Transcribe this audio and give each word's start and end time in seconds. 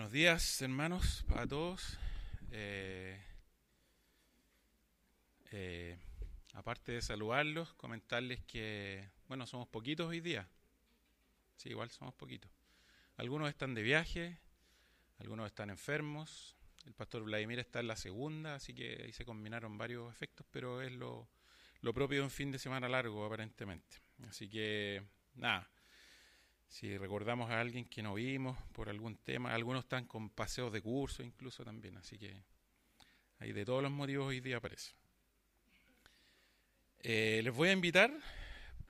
Buenos 0.00 0.14
días, 0.14 0.62
hermanos, 0.62 1.26
a 1.36 1.46
todos. 1.46 1.98
Eh, 2.52 3.20
eh, 5.52 5.98
aparte 6.54 6.92
de 6.92 7.02
saludarlos, 7.02 7.74
comentarles 7.74 8.40
que, 8.44 9.06
bueno, 9.28 9.46
somos 9.46 9.68
poquitos 9.68 10.08
hoy 10.08 10.20
día. 10.20 10.48
Sí, 11.56 11.68
igual 11.68 11.90
somos 11.90 12.14
poquitos. 12.14 12.50
Algunos 13.18 13.50
están 13.50 13.74
de 13.74 13.82
viaje, 13.82 14.38
algunos 15.18 15.46
están 15.48 15.68
enfermos. 15.68 16.56
El 16.86 16.94
pastor 16.94 17.22
Vladimir 17.24 17.58
está 17.58 17.80
en 17.80 17.88
la 17.88 17.96
segunda, 17.96 18.54
así 18.54 18.72
que 18.72 19.02
ahí 19.04 19.12
se 19.12 19.26
combinaron 19.26 19.76
varios 19.76 20.10
efectos, 20.10 20.46
pero 20.50 20.80
es 20.80 20.92
lo, 20.92 21.28
lo 21.82 21.92
propio 21.92 22.20
de 22.20 22.24
un 22.24 22.30
fin 22.30 22.50
de 22.50 22.58
semana 22.58 22.88
largo, 22.88 23.26
aparentemente. 23.26 23.98
Así 24.26 24.48
que, 24.48 25.02
nada 25.34 25.68
si 26.70 26.96
recordamos 26.96 27.50
a 27.50 27.60
alguien 27.60 27.84
que 27.84 28.00
no 28.00 28.14
vimos 28.14 28.56
por 28.72 28.88
algún 28.88 29.16
tema, 29.16 29.52
algunos 29.52 29.82
están 29.82 30.06
con 30.06 30.30
paseos 30.30 30.72
de 30.72 30.80
curso 30.80 31.22
incluso 31.24 31.64
también, 31.64 31.96
así 31.96 32.16
que 32.16 32.44
ahí 33.40 33.52
de 33.52 33.64
todos 33.64 33.82
los 33.82 33.90
motivos 33.90 34.28
hoy 34.28 34.40
día 34.40 34.58
aparece. 34.58 34.92
Eh, 37.00 37.40
les 37.42 37.52
voy 37.52 37.70
a 37.70 37.72
invitar 37.72 38.12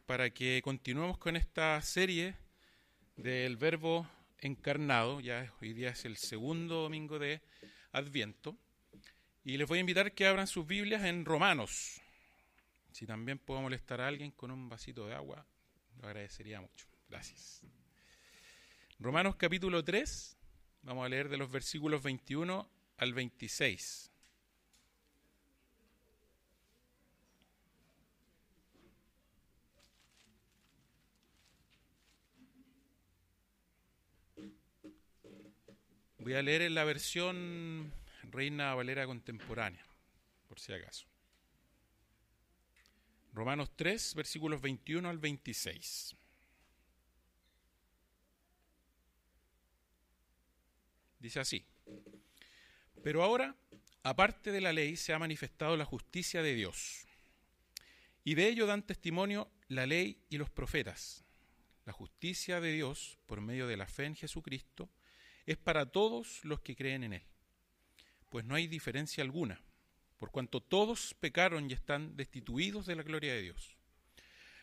para 0.04 0.28
que 0.28 0.60
continuemos 0.62 1.16
con 1.16 1.36
esta 1.36 1.80
serie 1.80 2.36
del 3.16 3.56
verbo 3.56 4.06
encarnado, 4.40 5.20
ya 5.20 5.50
hoy 5.62 5.72
día 5.72 5.88
es 5.88 6.04
el 6.04 6.18
segundo 6.18 6.82
domingo 6.82 7.18
de 7.18 7.40
Adviento, 7.92 8.58
y 9.42 9.56
les 9.56 9.66
voy 9.66 9.78
a 9.78 9.80
invitar 9.80 10.12
que 10.12 10.26
abran 10.26 10.46
sus 10.46 10.66
Biblias 10.66 11.02
en 11.04 11.24
Romanos. 11.24 12.02
Si 12.92 13.06
también 13.06 13.38
puedo 13.38 13.62
molestar 13.62 14.02
a 14.02 14.08
alguien 14.08 14.32
con 14.32 14.50
un 14.50 14.68
vasito 14.68 15.06
de 15.06 15.14
agua, 15.14 15.46
lo 15.96 16.08
agradecería 16.08 16.60
mucho. 16.60 16.89
Gracias. 17.10 17.62
Romanos 19.00 19.34
capítulo 19.34 19.82
3, 19.82 20.36
vamos 20.82 21.04
a 21.04 21.08
leer 21.08 21.28
de 21.28 21.38
los 21.38 21.50
versículos 21.50 22.02
21 22.04 22.70
al 22.98 23.14
26. 23.14 24.12
Voy 36.18 36.34
a 36.34 36.42
leer 36.42 36.62
en 36.62 36.74
la 36.74 36.84
versión 36.84 37.92
Reina 38.30 38.74
Valera 38.74 39.04
contemporánea, 39.06 39.84
por 40.48 40.60
si 40.60 40.72
acaso. 40.72 41.06
Romanos 43.32 43.70
3, 43.74 44.14
versículos 44.14 44.60
21 44.60 45.08
al 45.08 45.18
26. 45.18 46.14
Dice 51.20 51.38
así, 51.38 51.64
pero 53.02 53.22
ahora, 53.22 53.56
aparte 54.02 54.52
de 54.52 54.60
la 54.60 54.72
ley, 54.72 54.96
se 54.96 55.12
ha 55.12 55.18
manifestado 55.18 55.76
la 55.76 55.84
justicia 55.84 56.42
de 56.42 56.54
Dios. 56.54 57.06
Y 58.24 58.34
de 58.34 58.48
ello 58.48 58.66
dan 58.66 58.86
testimonio 58.86 59.50
la 59.68 59.86
ley 59.86 60.18
y 60.28 60.36
los 60.36 60.50
profetas. 60.50 61.24
La 61.86 61.92
justicia 61.92 62.60
de 62.60 62.72
Dios, 62.72 63.18
por 63.26 63.40
medio 63.40 63.66
de 63.66 63.76
la 63.76 63.86
fe 63.86 64.04
en 64.04 64.14
Jesucristo, 64.14 64.90
es 65.46 65.56
para 65.56 65.86
todos 65.86 66.44
los 66.44 66.60
que 66.60 66.76
creen 66.76 67.04
en 67.04 67.14
Él. 67.14 67.22
Pues 68.28 68.44
no 68.44 68.54
hay 68.54 68.66
diferencia 68.66 69.24
alguna, 69.24 69.62
por 70.16 70.30
cuanto 70.30 70.60
todos 70.60 71.14
pecaron 71.18 71.70
y 71.70 71.72
están 71.72 72.16
destituidos 72.16 72.86
de 72.86 72.96
la 72.96 73.02
gloria 73.02 73.34
de 73.34 73.42
Dios. 73.42 73.76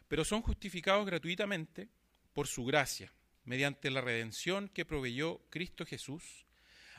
Pero 0.07 0.23
son 0.23 0.41
justificados 0.41 1.05
gratuitamente 1.05 1.89
por 2.33 2.47
su 2.47 2.63
gracia, 2.65 3.11
mediante 3.43 3.89
la 3.89 4.01
redención 4.01 4.69
que 4.69 4.85
proveyó 4.85 5.41
Cristo 5.49 5.85
Jesús, 5.85 6.46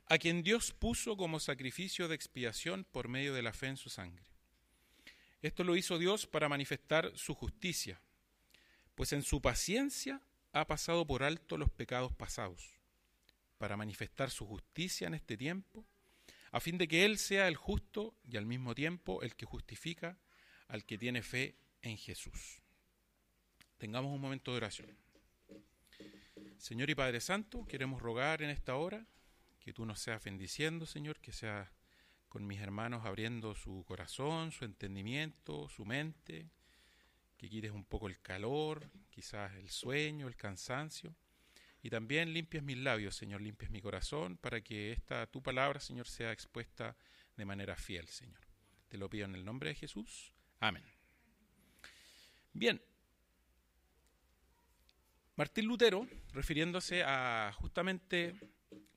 a 0.09 0.19
quien 0.19 0.43
Dios 0.43 0.73
puso 0.73 1.17
como 1.17 1.39
sacrificio 1.39 2.09
de 2.09 2.15
expiación 2.15 2.85
por 2.85 3.09
medio 3.09 3.35
de 3.35 3.43
la 3.43 3.53
fe 3.53 3.67
en 3.67 3.77
su 3.77 3.91
sangre. 3.91 4.25
Esto 5.43 5.65
lo 5.65 5.77
hizo 5.77 5.99
Dios 5.99 6.27
para 6.27 6.49
manifestar 6.49 7.13
su 7.15 7.35
justicia, 7.35 8.01
pues 8.95 9.13
en 9.13 9.23
su 9.23 9.41
paciencia 9.41 10.23
ha 10.53 10.67
pasado 10.67 11.07
por 11.07 11.23
alto 11.23 11.57
los 11.57 11.71
pecados 11.71 12.13
pasados, 12.13 12.73
para 13.59 13.77
manifestar 13.77 14.31
su 14.31 14.47
justicia 14.47 15.07
en 15.07 15.15
este 15.15 15.37
tiempo, 15.37 15.85
a 16.51 16.61
fin 16.61 16.79
de 16.79 16.89
que 16.89 17.05
Él 17.05 17.19
sea 17.19 17.47
el 17.47 17.57
justo 17.57 18.15
y 18.27 18.39
al 18.39 18.47
mismo 18.47 18.75
tiempo 18.75 19.23
el 19.23 19.37
que 19.37 19.47
justifica 19.47 20.19
al 20.69 20.85
que 20.85 20.97
tiene 20.97 21.23
fe 21.23 21.57
en 21.83 21.99
Jesús. 21.99 22.63
Tengamos 23.77 24.13
un 24.13 24.21
momento 24.21 24.53
de 24.53 24.57
oración. 24.57 24.97
Señor 26.57 26.91
y 26.91 26.95
Padre 26.95 27.21
Santo, 27.21 27.65
queremos 27.67 28.03
rogar 28.03 28.43
en 28.43 28.51
esta 28.51 28.75
hora 28.75 29.07
que 29.69 29.75
tú 29.75 29.85
nos 29.85 30.01
seas 30.01 30.25
bendiciendo, 30.25 30.87
Señor, 30.87 31.21
que 31.21 31.31
sea 31.31 31.71
con 32.31 32.47
mis 32.47 32.59
hermanos 32.59 33.05
abriendo 33.05 33.55
su 33.55 33.85
corazón, 33.87 34.51
su 34.51 34.65
entendimiento, 34.65 35.69
su 35.69 35.85
mente, 35.85 36.49
que 37.37 37.51
quites 37.51 37.73
un 37.73 37.85
poco 37.85 38.09
el 38.09 38.19
calor, 38.19 38.91
quizás 39.11 39.55
el 39.57 39.69
sueño, 39.69 40.27
el 40.27 40.37
cansancio, 40.37 41.15
y 41.83 41.91
también 41.91 42.33
limpies 42.33 42.63
mis 42.63 42.79
labios, 42.79 43.15
Señor, 43.15 43.43
limpies 43.43 43.71
mi 43.71 43.83
corazón, 43.83 44.39
para 44.39 44.63
que 44.63 44.91
esta 44.91 45.27
tu 45.27 45.43
palabra, 45.43 45.81
Señor, 45.81 46.09
sea 46.09 46.33
expuesta 46.33 46.97
de 47.37 47.45
manera 47.45 47.77
fiel, 47.77 48.09
Señor. 48.09 48.41
Te 48.89 48.97
lo 48.97 49.11
pido 49.11 49.27
en 49.27 49.35
el 49.35 49.45
nombre 49.45 49.69
de 49.69 49.75
Jesús. 49.75 50.33
Amén. 50.61 50.83
Bien. 52.55 52.81
Martín 55.37 55.67
Lutero, 55.67 56.09
refiriéndose 56.33 57.05
a 57.05 57.53
justamente 57.53 58.35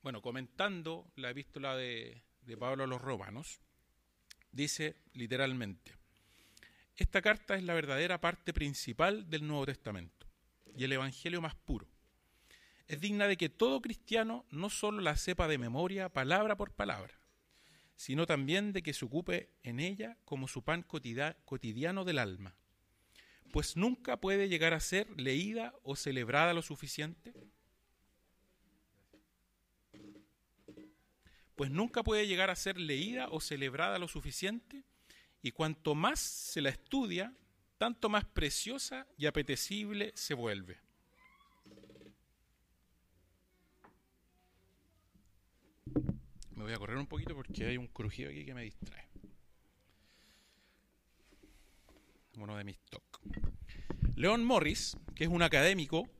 bueno, 0.02 0.20
comentando 0.20 1.10
la 1.16 1.30
epístola 1.30 1.76
de, 1.76 2.22
Pablo 2.58 2.84
a 2.84 2.86
los 2.86 3.00
romanos, 3.00 3.60
dice 4.50 4.96
literalmente, 5.14 5.94
esta 6.96 7.22
carta 7.22 7.54
es 7.54 7.62
la 7.62 7.72
verdadera 7.72 8.20
parte 8.20 8.52
principal 8.52 9.30
del 9.30 9.46
Nuevo 9.46 9.64
Testamento 9.64 10.26
y 10.76 10.84
el 10.84 10.92
Evangelio 10.92 11.40
más 11.40 11.54
puro. 11.54 11.86
Es 12.88 13.00
digna 13.00 13.26
de 13.26 13.36
que 13.36 13.48
todo 13.48 13.80
cristiano 13.80 14.44
no 14.50 14.68
solo 14.68 15.00
la 15.00 15.16
sepa 15.16 15.48
de 15.48 15.56
memoria, 15.56 16.08
palabra 16.08 16.56
por 16.56 16.72
palabra, 16.72 17.14
sino 17.96 18.26
también 18.26 18.72
de 18.72 18.82
que 18.82 18.92
se 18.92 19.04
ocupe 19.04 19.50
en 19.62 19.78
ella 19.78 20.18
como 20.24 20.48
su 20.48 20.62
pan 20.62 20.82
cotidiano 20.82 22.04
del 22.04 22.18
alma, 22.18 22.56
pues 23.52 23.76
nunca 23.76 24.16
puede 24.18 24.48
llegar 24.48 24.74
a 24.74 24.80
ser 24.80 25.08
leída 25.18 25.74
o 25.84 25.94
celebrada 25.94 26.54
lo 26.54 26.62
suficiente 26.62 27.32
pues 31.62 31.70
nunca 31.70 32.02
puede 32.02 32.26
llegar 32.26 32.50
a 32.50 32.56
ser 32.56 32.76
leída 32.76 33.28
o 33.30 33.38
celebrada 33.40 34.00
lo 34.00 34.08
suficiente, 34.08 34.82
y 35.42 35.52
cuanto 35.52 35.94
más 35.94 36.18
se 36.18 36.60
la 36.60 36.70
estudia, 36.70 37.32
tanto 37.78 38.08
más 38.08 38.24
preciosa 38.24 39.06
y 39.16 39.26
apetecible 39.26 40.10
se 40.16 40.34
vuelve. 40.34 40.80
Me 46.56 46.64
voy 46.64 46.72
a 46.72 46.78
correr 46.78 46.96
un 46.96 47.06
poquito 47.06 47.32
porque 47.32 47.64
hay 47.66 47.76
un 47.76 47.86
crujido 47.86 48.30
aquí 48.30 48.44
que 48.44 48.54
me 48.54 48.64
distrae. 48.64 49.06
Uno 52.38 52.56
de 52.56 52.64
mis 52.64 52.80
talk. 52.90 53.20
Leon 54.16 54.44
Morris, 54.44 54.96
que 55.14 55.22
es 55.22 55.30
un 55.30 55.42
académico 55.42 56.10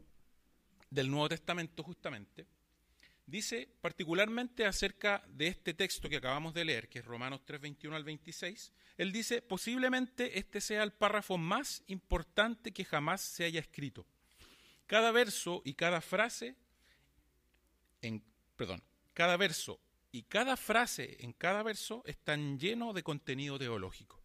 del 0.89 1.11
Nuevo 1.11 1.31
Testamento 1.31 1.83
justamente, 1.83 2.47
dice 3.33 3.67
particularmente 3.81 4.67
acerca 4.67 5.25
de 5.27 5.47
este 5.49 5.73
texto 5.73 6.11
que 6.11 6.19
acabamos 6.19 6.53
de 6.53 6.67
leer, 6.67 6.91
que 6.91 6.99
es 6.99 7.05
Romanos 7.07 7.41
3, 7.47 7.63
21 7.63 7.97
al 7.97 8.05
26, 8.05 8.73
él 8.99 9.11
dice, 9.11 9.41
posiblemente 9.41 10.39
este 10.39 10.61
sea 10.61 10.83
el 10.83 10.93
párrafo 10.93 11.39
más 11.39 11.83
importante 11.87 12.73
que 12.73 12.85
jamás 12.85 13.23
se 13.23 13.45
haya 13.45 13.59
escrito. 13.59 14.07
Cada 14.87 15.13
verso 15.13 15.63
y 15.65 15.73
cada 15.73 16.03
frase, 16.03 16.57
en, 18.03 18.23
perdón, 18.55 18.83
cada 19.15 19.39
verso 19.39 19.81
y 20.13 20.25
cada 20.25 20.59
frase 20.59 21.17
en 21.21 21.33
cada 21.33 21.63
verso 21.63 22.03
están 22.05 22.59
llenos 22.59 22.95
de 22.95 23.03
contenido 23.03 23.59
teológico. 23.59 24.23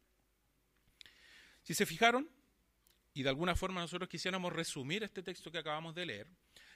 Si 1.63 1.73
se 1.73 1.85
fijaron, 1.85 2.29
y 3.13 3.23
de 3.23 3.29
alguna 3.29 3.55
forma 3.55 3.79
nosotros 3.79 4.09
quisiéramos 4.09 4.51
resumir 4.51 5.03
este 5.03 5.23
texto 5.23 5.49
que 5.49 5.59
acabamos 5.59 5.95
de 5.95 6.05
leer, 6.05 6.27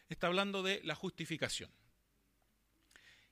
está 0.08 0.28
hablando 0.28 0.64
de 0.64 0.80
la 0.86 0.96
justificación. 0.96 1.70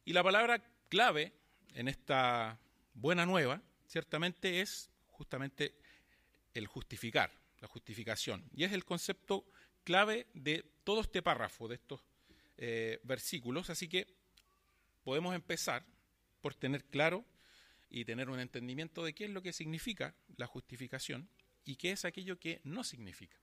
Y 0.09 0.13
la 0.13 0.23
palabra 0.23 0.59
clave 0.87 1.33
en 1.75 1.87
esta 1.87 2.59
buena 2.95 3.27
nueva, 3.27 3.61
ciertamente, 3.85 4.59
es 4.59 4.89
justamente 5.05 5.75
el 6.55 6.65
justificar, 6.65 7.31
la 7.59 7.67
justificación. 7.67 8.43
Y 8.55 8.63
es 8.63 8.71
el 8.71 8.85
concepto 8.85 9.45
clave 9.83 10.25
de 10.33 10.65
todo 10.83 11.01
este 11.01 11.21
párrafo, 11.21 11.67
de 11.67 11.75
estos 11.75 12.01
eh, 12.57 12.99
versículos. 13.03 13.69
Así 13.69 13.87
que 13.87 14.07
podemos 15.03 15.35
empezar 15.35 15.85
por 16.41 16.55
tener 16.55 16.85
claro 16.85 17.23
y 17.87 18.03
tener 18.03 18.31
un 18.31 18.39
entendimiento 18.39 19.03
de 19.03 19.13
qué 19.13 19.25
es 19.25 19.29
lo 19.29 19.43
que 19.43 19.53
significa 19.53 20.15
la 20.37 20.47
justificación 20.47 21.29
y 21.65 21.75
qué 21.75 21.91
es 21.91 22.03
aquello 22.03 22.39
que 22.39 22.61
no 22.63 22.83
significa. 22.83 23.37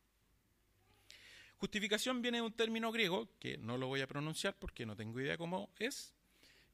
Justificación 1.58 2.22
viene 2.22 2.38
de 2.38 2.42
un 2.42 2.52
término 2.52 2.90
griego 2.90 3.28
que 3.38 3.56
no 3.56 3.78
lo 3.78 3.86
voy 3.86 4.00
a 4.00 4.08
pronunciar 4.08 4.58
porque 4.58 4.84
no 4.84 4.96
tengo 4.96 5.20
idea 5.20 5.38
cómo 5.38 5.70
es, 5.78 6.15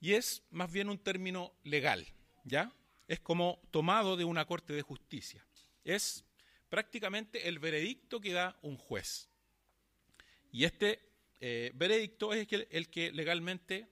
y 0.02 0.14
es 0.14 0.42
más 0.50 0.70
bien 0.70 0.88
un 0.88 0.98
término 0.98 1.54
legal, 1.62 2.04
¿ya? 2.42 2.72
Es 3.06 3.20
como 3.20 3.62
tomado 3.70 4.16
de 4.16 4.24
una 4.24 4.44
corte 4.46 4.72
de 4.72 4.82
justicia. 4.82 5.46
Es 5.84 6.24
prácticamente 6.68 7.48
el 7.48 7.60
veredicto 7.60 8.20
que 8.20 8.32
da 8.32 8.58
un 8.62 8.76
juez. 8.76 9.28
Y 10.50 10.64
este 10.64 11.08
eh, 11.38 11.70
veredicto 11.74 12.34
es 12.34 12.48
el 12.50 12.88
que, 12.90 13.12
legalmente 13.12 13.86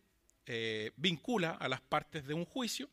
eh, 0.46 0.90
vincula 0.96 1.52
a 1.52 1.68
las 1.68 1.80
partes 1.80 2.26
de 2.26 2.34
un 2.34 2.44
juicio 2.44 2.90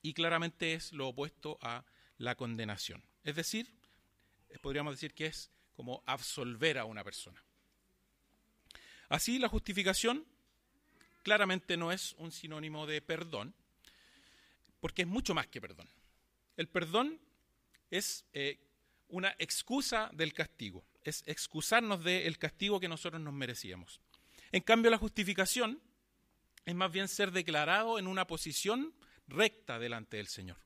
y 0.00 0.14
claramente 0.14 0.72
es 0.72 0.94
lo 0.94 1.08
opuesto 1.08 1.58
a 1.60 1.84
la 2.16 2.36
condenación. 2.36 3.04
Es 3.22 3.36
decir, 3.36 3.70
podríamos 4.62 4.94
decir 4.94 5.12
que 5.12 5.26
es 5.26 5.50
como 5.74 6.02
absolver 6.06 6.78
a 6.78 6.86
una 6.86 7.04
persona. 7.04 7.44
Así, 9.10 9.38
la 9.38 9.48
justificación 9.48 10.24
claramente 11.24 11.76
no 11.76 11.90
es 11.90 12.14
un 12.18 12.30
sinónimo 12.30 12.86
de 12.86 13.02
perdón, 13.02 13.54
porque 14.78 15.02
es 15.02 15.08
mucho 15.08 15.34
más 15.34 15.48
que 15.48 15.60
perdón. 15.60 15.88
El 16.56 16.68
perdón 16.68 17.18
es 17.90 18.24
eh, 18.34 18.60
una 19.08 19.34
excusa 19.38 20.10
del 20.12 20.32
castigo, 20.34 20.84
es 21.02 21.24
excusarnos 21.26 22.04
del 22.04 22.38
castigo 22.38 22.78
que 22.78 22.88
nosotros 22.88 23.20
nos 23.20 23.32
merecíamos. 23.32 24.00
En 24.52 24.62
cambio, 24.62 24.90
la 24.90 24.98
justificación 24.98 25.80
es 26.64 26.74
más 26.74 26.92
bien 26.92 27.08
ser 27.08 27.32
declarado 27.32 27.98
en 27.98 28.06
una 28.06 28.26
posición 28.26 28.94
recta 29.26 29.78
delante 29.78 30.18
del 30.18 30.28
Señor, 30.28 30.58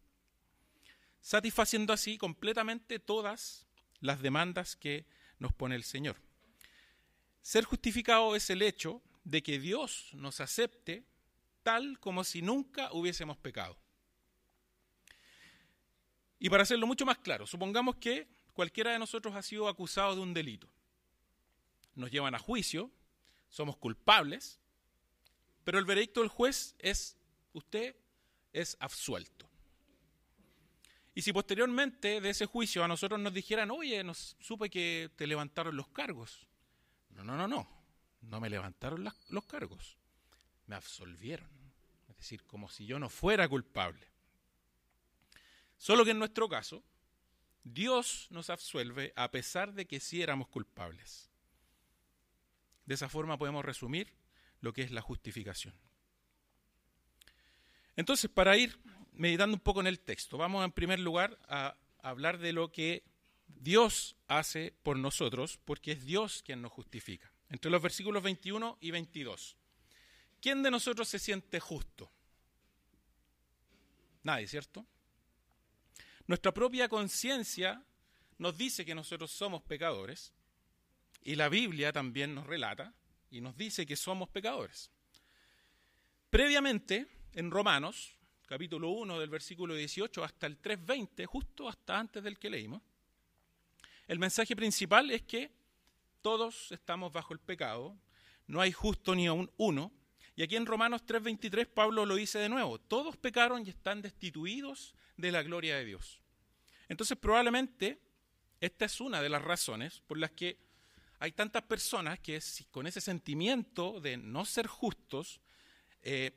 satisfaciendo 1.21 1.93
así 1.93 2.19
completamente 2.19 2.99
todas 2.99 3.67
las 4.01 4.21
demandas 4.21 4.77
que 4.77 5.07
nos 5.39 5.55
pone 5.55 5.77
el 5.77 5.85
Señor. 5.85 6.17
Ser 7.43 7.65
justificado 7.65 8.35
es 8.35 8.51
el 8.51 8.63
hecho 8.63 9.01
de 9.29 9.43
que 9.43 9.59
Dios 9.59 10.09
nos 10.15 10.41
acepte 10.41 11.05
tal 11.63 12.01
como 12.01 12.25
si 12.25 12.41
nunca 12.41 12.91
hubiésemos 12.93 13.37
pecado. 13.37 13.77
Y 16.39 16.49
para 16.49 16.63
hacerlo 16.63 16.87
mucho 16.87 17.05
más 17.05 17.19
claro, 17.19 17.47
supongamos 17.47 17.97
que 17.97 18.27
cualquiera 18.55 18.93
de 18.93 18.99
nosotros 18.99 19.35
ha 19.35 19.43
sido 19.43 19.69
acusado 19.69 20.15
de 20.15 20.23
un 20.23 20.33
delito. 20.33 20.67
Nos 21.95 22.11
llevan 22.11 22.35
a 22.35 22.39
juicio, 22.39 22.91
somos 23.51 23.77
culpables, 23.77 24.61
pero 25.63 25.79
el 25.79 25.85
veredicto 25.85 26.21
del 26.21 26.31
juez 26.31 26.75
es, 26.79 27.19
usted 27.53 27.97
es 28.55 28.79
absuelto. 28.81 29.47
Y 31.15 31.21
si 31.21 31.35
posteriormente 31.35 32.23
de 32.23 32.31
ese 32.31 32.47
juicio 32.47 32.83
a 32.83 32.89
nosotros 32.89 33.21
nos 33.21 33.35
dijeran, 33.35 33.71
oye, 33.73 34.03
nos 34.03 34.37
supe 34.41 34.71
que 34.71 35.11
te 35.17 35.27
levantaron 35.27 35.77
los 35.77 35.89
cargos. 35.89 36.47
No, 37.11 37.25
no, 37.25 37.37
no, 37.37 37.47
no. 37.47 37.78
No 38.21 38.41
me 38.41 38.51
levantaron 38.51 39.09
los 39.29 39.45
cargos. 39.47 39.99
Me 40.67 40.77
absolvieron. 40.77 41.49
Es 42.09 42.17
decir, 42.17 42.45
como 42.45 42.69
si 42.69 42.87
yo 42.87 42.99
no 42.99 43.09
fuera 43.09 43.49
culpable. 43.49 44.07
Solo 45.77 46.05
que 46.05 46.11
en 46.11 46.19
nuestro 46.19 46.49
caso, 46.49 46.83
Dios 47.63 48.27
nos 48.31 48.51
absuelve 48.51 49.13
a 49.15 49.31
pesar 49.31 49.73
de 49.73 49.87
que 49.87 50.01
sí 50.01 50.23
éramos 50.23 50.49
culpables. 50.49 51.31
De 52.87 52.95
esa 52.95 53.09
forma 53.09 53.39
podemos 53.39 53.65
resumir 53.65 54.13
lo 54.61 54.73
que 54.73 54.83
es 54.83 54.91
la 54.91 55.03
justificación. 55.03 55.75
Entonces, 57.97 58.31
para 58.31 58.57
ir 58.57 58.79
meditando 59.13 59.55
un 59.55 59.61
poco 59.61 59.81
en 59.81 59.87
el 59.87 60.01
texto, 60.01 60.39
vamos 60.39 60.65
en 60.65 60.73
primer 60.73 60.99
lugar 60.99 61.39
a 61.49 61.77
hablar 62.03 62.39
de 62.39 62.53
lo 62.53 62.73
que 62.73 63.05
Dios 63.47 64.17
hace 64.27 64.75
por 64.83 64.97
nosotros, 64.97 65.59
porque 65.65 65.93
es 65.93 66.05
Dios 66.05 66.43
quien 66.43 66.63
nos 66.63 66.73
justifica. 66.73 67.33
Entre 67.51 67.71
los 67.71 67.81
versículos 67.81 68.23
21 68.23 68.79
y 68.81 68.91
22. 68.91 69.57
¿Quién 70.41 70.63
de 70.63 70.71
nosotros 70.71 71.09
se 71.09 71.19
siente 71.19 71.61
justo? 71.61 72.11
Nadie, 74.23 74.47
¿cierto? 74.47 74.87
Nuestra 76.27 76.53
propia 76.53 76.89
conciencia 76.89 77.83
nos 78.39 78.57
dice 78.57 78.85
que 78.85 78.95
nosotros 78.95 79.31
somos 79.31 79.63
pecadores 79.63 80.33
y 81.23 81.35
la 81.35 81.49
Biblia 81.49 81.93
también 81.93 82.35
nos 82.35 82.47
relata 82.47 82.93
y 83.31 83.41
nos 83.41 83.57
dice 83.57 83.87
que 83.87 83.97
somos 83.97 84.29
pecadores. 84.29 84.91
Previamente, 86.31 87.07
en 87.33 87.51
Romanos, 87.51 88.15
capítulo 88.47 88.91
1 88.91 89.19
del 89.19 89.31
versículo 89.31 89.75
18 89.75 90.23
hasta 90.23 90.47
el 90.47 90.61
3.20, 90.61 91.25
justo 91.27 91.69
hasta 91.69 91.99
antes 91.99 92.23
del 92.23 92.39
que 92.39 92.51
leímos, 92.51 92.83
el 94.07 94.19
mensaje 94.19 94.55
principal 94.55 95.11
es 95.11 95.23
que 95.23 95.51
todos 96.29 96.73
estamos 96.73 97.11
bajo 97.11 97.33
el 97.33 97.41
pecado, 97.41 97.97
no 98.49 98.61
hay 98.61 98.71
justo 98.71 99.15
ni 99.15 99.27
aún 99.27 99.51
uno, 99.57 99.91
y 100.37 100.43
aquí 100.43 100.57
en 100.57 100.67
Romanos 100.67 101.07
3:23 101.07 101.67
Pablo 101.67 102.05
lo 102.05 102.17
dice 102.17 102.39
de 102.39 102.51
nuevo, 102.51 102.79
todos 102.79 103.17
pecaron 103.17 103.65
y 103.65 103.71
están 103.71 104.03
destituidos 104.03 104.95
de 105.17 105.33
la 105.33 105.43
gloria 105.43 105.79
de 105.79 105.87
Dios. 105.87 106.21
Entonces 106.87 107.17
probablemente 107.17 108.03
esta 108.61 108.85
es 108.85 109.01
una 109.01 109.23
de 109.23 109.31
las 109.31 109.41
razones 109.41 110.03
por 110.07 110.19
las 110.19 110.33
que 110.33 110.59
hay 111.19 111.33
tantas 111.33 111.63
personas 111.63 112.21
que 112.21 112.39
con 112.71 112.87
ese 112.87 113.01
sentimiento 113.01 113.99
de 113.99 114.19
no 114.19 114.45
ser 114.45 114.67
justos 114.67 115.41
eh, 116.03 116.33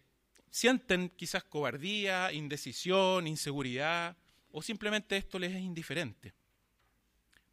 sienten 0.49 1.09
quizás 1.09 1.43
cobardía, 1.43 2.31
indecisión, 2.31 3.27
inseguridad, 3.27 4.15
o 4.53 4.61
simplemente 4.61 5.17
esto 5.17 5.37
les 5.37 5.51
es 5.51 5.59
indiferente, 5.59 6.33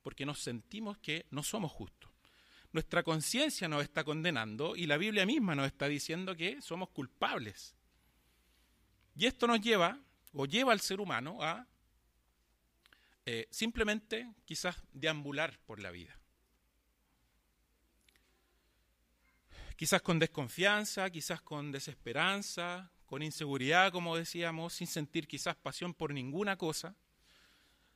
porque 0.04 0.24
nos 0.24 0.38
sentimos 0.38 0.98
que 0.98 1.26
no 1.32 1.42
somos 1.42 1.72
justos. 1.72 2.07
Nuestra 2.78 3.02
conciencia 3.02 3.66
nos 3.66 3.82
está 3.82 4.04
condenando 4.04 4.76
y 4.76 4.86
la 4.86 4.98
Biblia 4.98 5.26
misma 5.26 5.56
nos 5.56 5.66
está 5.66 5.88
diciendo 5.88 6.36
que 6.36 6.62
somos 6.62 6.90
culpables. 6.90 7.74
Y 9.16 9.26
esto 9.26 9.48
nos 9.48 9.60
lleva, 9.60 10.00
o 10.32 10.46
lleva 10.46 10.70
al 10.70 10.78
ser 10.78 11.00
humano 11.00 11.42
a 11.42 11.66
eh, 13.26 13.48
simplemente 13.50 14.32
quizás 14.44 14.76
deambular 14.92 15.58
por 15.66 15.80
la 15.80 15.90
vida. 15.90 16.20
Quizás 19.74 20.00
con 20.00 20.20
desconfianza, 20.20 21.10
quizás 21.10 21.40
con 21.40 21.72
desesperanza, 21.72 22.92
con 23.06 23.24
inseguridad, 23.24 23.90
como 23.90 24.16
decíamos, 24.16 24.74
sin 24.74 24.86
sentir 24.86 25.26
quizás 25.26 25.56
pasión 25.56 25.94
por 25.94 26.14
ninguna 26.14 26.56
cosa, 26.56 26.94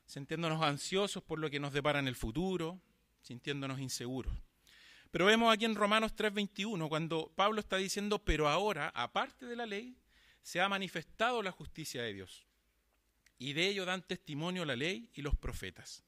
sintiéndonos 0.06 0.60
ansiosos 0.60 1.22
por 1.22 1.38
lo 1.38 1.48
que 1.50 1.60
nos 1.60 1.72
depara 1.72 2.00
en 2.00 2.08
el 2.08 2.16
futuro, 2.16 2.80
sintiéndonos 3.20 3.78
inseguros. 3.78 4.34
Pero 5.12 5.26
vemos 5.26 5.52
aquí 5.52 5.66
en 5.66 5.74
Romanos 5.74 6.16
3:21 6.16 6.88
cuando 6.88 7.30
Pablo 7.36 7.60
está 7.60 7.76
diciendo, 7.76 8.18
pero 8.18 8.48
ahora, 8.48 8.90
aparte 8.94 9.44
de 9.44 9.54
la 9.54 9.66
ley, 9.66 9.94
se 10.40 10.58
ha 10.58 10.70
manifestado 10.70 11.42
la 11.42 11.52
justicia 11.52 12.02
de 12.02 12.14
Dios. 12.14 12.46
Y 13.38 13.52
de 13.52 13.68
ello 13.68 13.84
dan 13.84 14.06
testimonio 14.06 14.64
la 14.64 14.74
ley 14.74 15.10
y 15.12 15.20
los 15.20 15.36
profetas. 15.36 16.02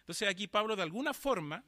Entonces 0.00 0.28
aquí 0.28 0.48
Pablo 0.48 0.76
de 0.76 0.82
alguna 0.82 1.14
forma 1.14 1.64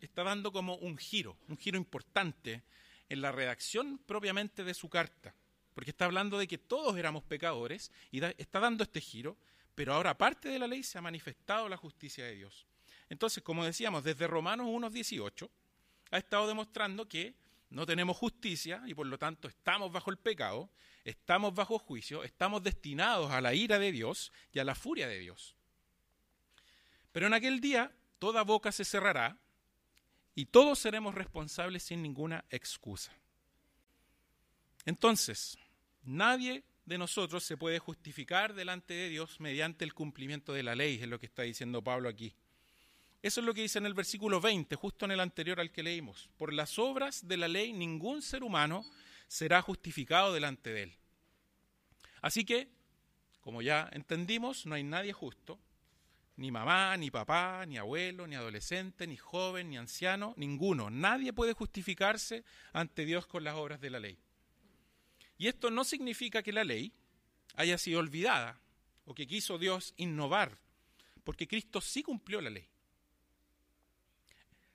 está 0.00 0.24
dando 0.24 0.50
como 0.50 0.74
un 0.76 0.98
giro, 0.98 1.38
un 1.48 1.56
giro 1.56 1.78
importante 1.78 2.64
en 3.08 3.20
la 3.20 3.30
redacción 3.30 3.98
propiamente 3.98 4.64
de 4.64 4.74
su 4.74 4.88
carta, 4.88 5.36
porque 5.72 5.90
está 5.90 6.06
hablando 6.06 6.36
de 6.36 6.48
que 6.48 6.58
todos 6.58 6.96
éramos 6.96 7.22
pecadores 7.22 7.92
y 8.10 8.20
está 8.24 8.58
dando 8.58 8.82
este 8.82 9.00
giro, 9.00 9.36
pero 9.76 9.94
ahora 9.94 10.10
aparte 10.10 10.48
de 10.48 10.58
la 10.58 10.66
ley 10.66 10.82
se 10.82 10.98
ha 10.98 11.02
manifestado 11.02 11.68
la 11.68 11.76
justicia 11.76 12.24
de 12.24 12.34
Dios. 12.34 12.66
Entonces, 13.08 13.42
como 13.42 13.64
decíamos, 13.64 14.02
desde 14.02 14.26
Romanos 14.26 14.66
1.18, 14.66 15.48
ha 16.10 16.18
estado 16.18 16.46
demostrando 16.46 17.08
que 17.08 17.34
no 17.70 17.86
tenemos 17.86 18.16
justicia 18.16 18.82
y 18.86 18.94
por 18.94 19.06
lo 19.06 19.18
tanto 19.18 19.48
estamos 19.48 19.90
bajo 19.90 20.10
el 20.10 20.16
pecado, 20.16 20.70
estamos 21.04 21.54
bajo 21.54 21.78
juicio, 21.78 22.22
estamos 22.22 22.62
destinados 22.62 23.30
a 23.30 23.40
la 23.40 23.54
ira 23.54 23.78
de 23.78 23.92
Dios 23.92 24.32
y 24.52 24.60
a 24.60 24.64
la 24.64 24.74
furia 24.74 25.08
de 25.08 25.18
Dios. 25.18 25.56
Pero 27.12 27.26
en 27.26 27.34
aquel 27.34 27.60
día 27.60 27.92
toda 28.18 28.42
boca 28.42 28.72
se 28.72 28.84
cerrará 28.84 29.36
y 30.34 30.46
todos 30.46 30.78
seremos 30.78 31.14
responsables 31.14 31.82
sin 31.82 32.02
ninguna 32.02 32.44
excusa. 32.50 33.12
Entonces, 34.84 35.56
nadie 36.02 36.64
de 36.84 36.98
nosotros 36.98 37.42
se 37.42 37.56
puede 37.56 37.78
justificar 37.78 38.54
delante 38.54 38.94
de 38.94 39.08
Dios 39.08 39.40
mediante 39.40 39.84
el 39.84 39.94
cumplimiento 39.94 40.52
de 40.52 40.62
la 40.62 40.74
ley, 40.74 40.98
es 41.00 41.08
lo 41.08 41.18
que 41.18 41.26
está 41.26 41.42
diciendo 41.42 41.82
Pablo 41.82 42.08
aquí. 42.08 42.34
Eso 43.24 43.40
es 43.40 43.46
lo 43.46 43.54
que 43.54 43.62
dice 43.62 43.78
en 43.78 43.86
el 43.86 43.94
versículo 43.94 44.38
20, 44.38 44.76
justo 44.76 45.06
en 45.06 45.12
el 45.12 45.20
anterior 45.20 45.58
al 45.58 45.72
que 45.72 45.82
leímos. 45.82 46.28
Por 46.36 46.52
las 46.52 46.78
obras 46.78 47.26
de 47.26 47.38
la 47.38 47.48
ley 47.48 47.72
ningún 47.72 48.20
ser 48.20 48.42
humano 48.44 48.84
será 49.28 49.62
justificado 49.62 50.34
delante 50.34 50.74
de 50.74 50.82
él. 50.82 50.96
Así 52.20 52.44
que, 52.44 52.68
como 53.40 53.62
ya 53.62 53.88
entendimos, 53.92 54.66
no 54.66 54.74
hay 54.74 54.82
nadie 54.82 55.14
justo, 55.14 55.58
ni 56.36 56.50
mamá, 56.50 56.94
ni 56.98 57.10
papá, 57.10 57.64
ni 57.64 57.78
abuelo, 57.78 58.26
ni 58.26 58.34
adolescente, 58.34 59.06
ni 59.06 59.16
joven, 59.16 59.70
ni 59.70 59.78
anciano, 59.78 60.34
ninguno. 60.36 60.90
Nadie 60.90 61.32
puede 61.32 61.54
justificarse 61.54 62.44
ante 62.74 63.06
Dios 63.06 63.26
con 63.26 63.42
las 63.42 63.54
obras 63.54 63.80
de 63.80 63.88
la 63.88 64.00
ley. 64.00 64.18
Y 65.38 65.48
esto 65.48 65.70
no 65.70 65.84
significa 65.84 66.42
que 66.42 66.52
la 66.52 66.62
ley 66.62 66.92
haya 67.54 67.78
sido 67.78 68.00
olvidada 68.00 68.60
o 69.06 69.14
que 69.14 69.26
quiso 69.26 69.56
Dios 69.56 69.94
innovar, 69.96 70.58
porque 71.24 71.48
Cristo 71.48 71.80
sí 71.80 72.02
cumplió 72.02 72.42
la 72.42 72.50
ley 72.50 72.68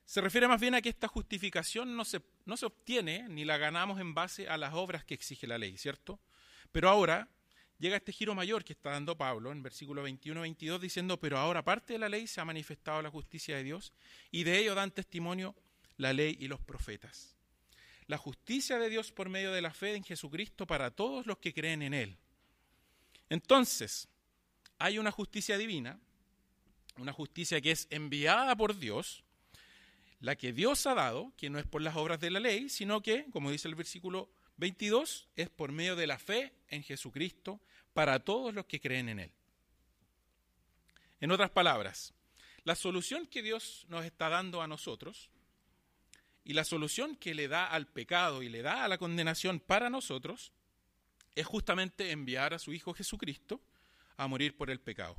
se 0.09 0.21
refiere 0.21 0.47
más 0.47 0.59
bien 0.59 0.73
a 0.73 0.81
que 0.81 0.89
esta 0.89 1.07
justificación 1.07 1.95
no 1.95 2.03
se, 2.03 2.19
no 2.45 2.57
se 2.57 2.65
obtiene 2.65 3.29
ni 3.29 3.45
la 3.45 3.59
ganamos 3.59 3.99
en 3.99 4.15
base 4.15 4.49
a 4.49 4.57
las 4.57 4.73
obras 4.73 5.05
que 5.05 5.13
exige 5.13 5.45
la 5.45 5.59
ley, 5.59 5.77
¿cierto? 5.77 6.19
Pero 6.71 6.89
ahora 6.89 7.29
llega 7.77 7.97
este 7.97 8.11
giro 8.11 8.33
mayor 8.33 8.65
que 8.65 8.73
está 8.73 8.89
dando 8.89 9.15
Pablo 9.15 9.51
en 9.51 9.61
versículo 9.61 10.07
21-22 10.07 10.79
diciendo, 10.79 11.19
pero 11.19 11.37
ahora 11.37 11.63
parte 11.63 11.93
de 11.93 11.99
la 11.99 12.09
ley 12.09 12.25
se 12.25 12.41
ha 12.41 12.45
manifestado 12.45 13.03
la 13.03 13.11
justicia 13.11 13.55
de 13.55 13.63
Dios 13.63 13.93
y 14.31 14.45
de 14.45 14.57
ello 14.57 14.73
dan 14.73 14.89
testimonio 14.89 15.53
la 15.97 16.11
ley 16.11 16.35
y 16.39 16.47
los 16.47 16.59
profetas. 16.59 17.35
La 18.07 18.17
justicia 18.17 18.79
de 18.79 18.89
Dios 18.89 19.11
por 19.11 19.29
medio 19.29 19.51
de 19.51 19.61
la 19.61 19.75
fe 19.75 19.93
en 19.93 20.03
Jesucristo 20.03 20.65
para 20.65 20.89
todos 20.89 21.27
los 21.27 21.37
que 21.37 21.53
creen 21.53 21.83
en 21.83 21.93
Él. 21.93 22.17
Entonces, 23.29 24.07
hay 24.79 24.97
una 24.97 25.11
justicia 25.11 25.55
divina, 25.55 25.99
una 26.97 27.13
justicia 27.13 27.61
que 27.61 27.69
es 27.69 27.85
enviada 27.91 28.55
por 28.55 28.75
Dios, 28.75 29.23
la 30.19 30.35
que 30.35 30.51
Dios 30.53 30.85
ha 30.85 30.93
dado, 30.93 31.33
que 31.37 31.49
no 31.49 31.59
es 31.59 31.65
por 31.65 31.81
las 31.81 31.95
obras 31.95 32.19
de 32.19 32.31
la 32.31 32.39
ley, 32.39 32.69
sino 32.69 33.01
que, 33.01 33.25
como 33.31 33.51
dice 33.51 33.67
el 33.67 33.75
versículo 33.75 34.29
22, 34.57 35.29
es 35.35 35.49
por 35.49 35.71
medio 35.71 35.95
de 35.95 36.07
la 36.07 36.19
fe 36.19 36.53
en 36.67 36.83
Jesucristo 36.83 37.61
para 37.93 38.19
todos 38.19 38.53
los 38.53 38.65
que 38.65 38.81
creen 38.81 39.09
en 39.09 39.19
Él. 39.19 39.31
En 41.21 41.31
otras 41.31 41.49
palabras, 41.49 42.13
la 42.63 42.75
solución 42.75 43.27
que 43.27 43.41
Dios 43.41 43.85
nos 43.89 44.05
está 44.05 44.29
dando 44.29 44.61
a 44.61 44.67
nosotros 44.67 45.29
y 46.43 46.53
la 46.53 46.63
solución 46.63 47.15
que 47.15 47.33
le 47.33 47.47
da 47.47 47.65
al 47.65 47.87
pecado 47.87 48.41
y 48.43 48.49
le 48.49 48.61
da 48.61 48.83
a 48.83 48.87
la 48.87 48.97
condenación 48.97 49.59
para 49.59 49.89
nosotros 49.89 50.51
es 51.35 51.45
justamente 51.45 52.11
enviar 52.11 52.53
a 52.53 52.59
su 52.59 52.73
Hijo 52.73 52.93
Jesucristo 52.93 53.61
a 54.17 54.27
morir 54.27 54.57
por 54.57 54.69
el 54.69 54.79
pecado. 54.79 55.15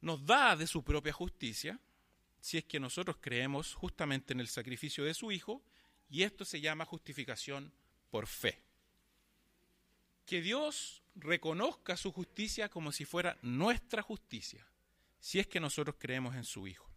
Nos 0.00 0.24
da 0.24 0.56
de 0.56 0.66
su 0.66 0.82
propia 0.82 1.12
justicia 1.12 1.78
si 2.40 2.58
es 2.58 2.64
que 2.64 2.80
nosotros 2.80 3.16
creemos 3.20 3.74
justamente 3.74 4.32
en 4.32 4.40
el 4.40 4.48
sacrificio 4.48 5.04
de 5.04 5.14
su 5.14 5.32
Hijo, 5.32 5.62
y 6.10 6.22
esto 6.22 6.44
se 6.44 6.60
llama 6.60 6.84
justificación 6.84 7.72
por 8.10 8.26
fe. 8.26 8.58
Que 10.24 10.40
Dios 10.40 11.02
reconozca 11.14 11.96
su 11.96 12.12
justicia 12.12 12.68
como 12.68 12.92
si 12.92 13.04
fuera 13.04 13.38
nuestra 13.42 14.02
justicia, 14.02 14.66
si 15.20 15.38
es 15.38 15.46
que 15.46 15.60
nosotros 15.60 15.96
creemos 15.98 16.34
en 16.34 16.44
su 16.44 16.66
Hijo. 16.66 16.88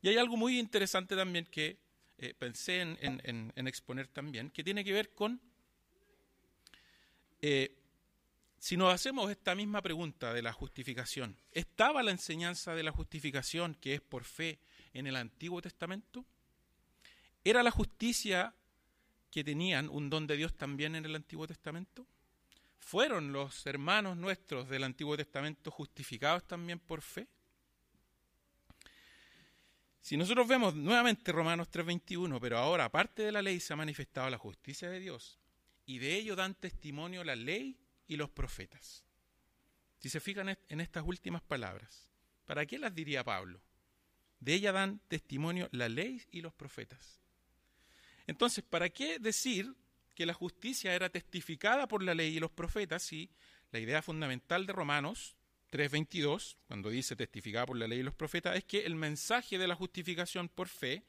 Y 0.00 0.08
hay 0.08 0.16
algo 0.16 0.36
muy 0.36 0.58
interesante 0.58 1.16
también 1.16 1.44
que 1.46 1.78
eh, 2.18 2.34
pensé 2.34 2.80
en, 2.80 3.52
exponer 3.66 4.08
también, 4.08 4.50
que 4.50 4.64
tiene 4.64 4.84
que 4.84 4.92
ver 4.92 5.10
con, 5.14 5.40
eh, 7.40 7.77
si 8.58 8.76
nos 8.76 8.92
hacemos 8.92 9.30
esta 9.30 9.54
misma 9.54 9.82
pregunta 9.82 10.32
de 10.32 10.42
la 10.42 10.52
justificación, 10.52 11.36
¿estaba 11.52 12.02
la 12.02 12.10
enseñanza 12.10 12.74
de 12.74 12.82
la 12.82 12.90
justificación 12.90 13.74
que 13.74 13.94
es 13.94 14.00
por 14.00 14.24
fe 14.24 14.58
en 14.92 15.06
el 15.06 15.16
Antiguo 15.16 15.62
Testamento? 15.62 16.24
¿Era 17.44 17.62
la 17.62 17.70
justicia 17.70 18.54
que 19.30 19.44
tenían 19.44 19.88
un 19.88 20.10
don 20.10 20.26
de 20.26 20.36
Dios 20.36 20.56
también 20.56 20.96
en 20.96 21.04
el 21.04 21.14
Antiguo 21.14 21.46
Testamento? 21.46 22.06
¿Fueron 22.78 23.32
los 23.32 23.66
hermanos 23.66 24.16
nuestros 24.16 24.68
del 24.68 24.84
Antiguo 24.84 25.16
Testamento 25.16 25.70
justificados 25.70 26.46
también 26.46 26.80
por 26.80 27.00
fe? 27.00 27.28
Si 30.00 30.16
nosotros 30.16 30.48
vemos 30.48 30.74
nuevamente 30.74 31.30
Romanos 31.32 31.68
3:21, 31.70 32.40
pero 32.40 32.58
ahora 32.58 32.86
aparte 32.86 33.22
de 33.22 33.30
la 33.30 33.42
ley 33.42 33.60
se 33.60 33.72
ha 33.72 33.76
manifestado 33.76 34.30
la 34.30 34.38
justicia 34.38 34.88
de 34.88 35.00
Dios, 35.00 35.38
y 35.84 35.98
de 35.98 36.14
ello 36.16 36.34
dan 36.34 36.54
testimonio 36.54 37.22
la 37.24 37.36
ley 37.36 37.76
y 38.08 38.16
los 38.16 38.30
profetas. 38.30 39.04
Si 39.98 40.08
se 40.08 40.20
fijan 40.20 40.56
en 40.68 40.80
estas 40.80 41.04
últimas 41.06 41.42
palabras, 41.42 42.10
¿para 42.46 42.66
qué 42.66 42.78
las 42.78 42.94
diría 42.94 43.22
Pablo? 43.22 43.60
De 44.40 44.54
ella 44.54 44.72
dan 44.72 45.00
testimonio 45.08 45.68
la 45.72 45.88
ley 45.88 46.22
y 46.30 46.40
los 46.40 46.54
profetas. 46.54 47.20
Entonces, 48.26 48.64
¿para 48.64 48.88
qué 48.88 49.18
decir 49.18 49.74
que 50.14 50.26
la 50.26 50.34
justicia 50.34 50.94
era 50.94 51.08
testificada 51.08 51.86
por 51.86 52.02
la 52.02 52.14
ley 52.14 52.36
y 52.36 52.40
los 52.40 52.50
profetas 52.50 53.02
si 53.02 53.30
la 53.70 53.78
idea 53.78 54.02
fundamental 54.02 54.66
de 54.66 54.72
Romanos 54.72 55.36
3.22, 55.70 56.56
cuando 56.66 56.88
dice 56.88 57.14
testificada 57.14 57.66
por 57.66 57.76
la 57.76 57.86
ley 57.86 58.00
y 58.00 58.02
los 58.02 58.14
profetas, 58.14 58.56
es 58.56 58.64
que 58.64 58.86
el 58.86 58.94
mensaje 58.94 59.58
de 59.58 59.68
la 59.68 59.74
justificación 59.74 60.48
por 60.48 60.68
fe 60.68 61.04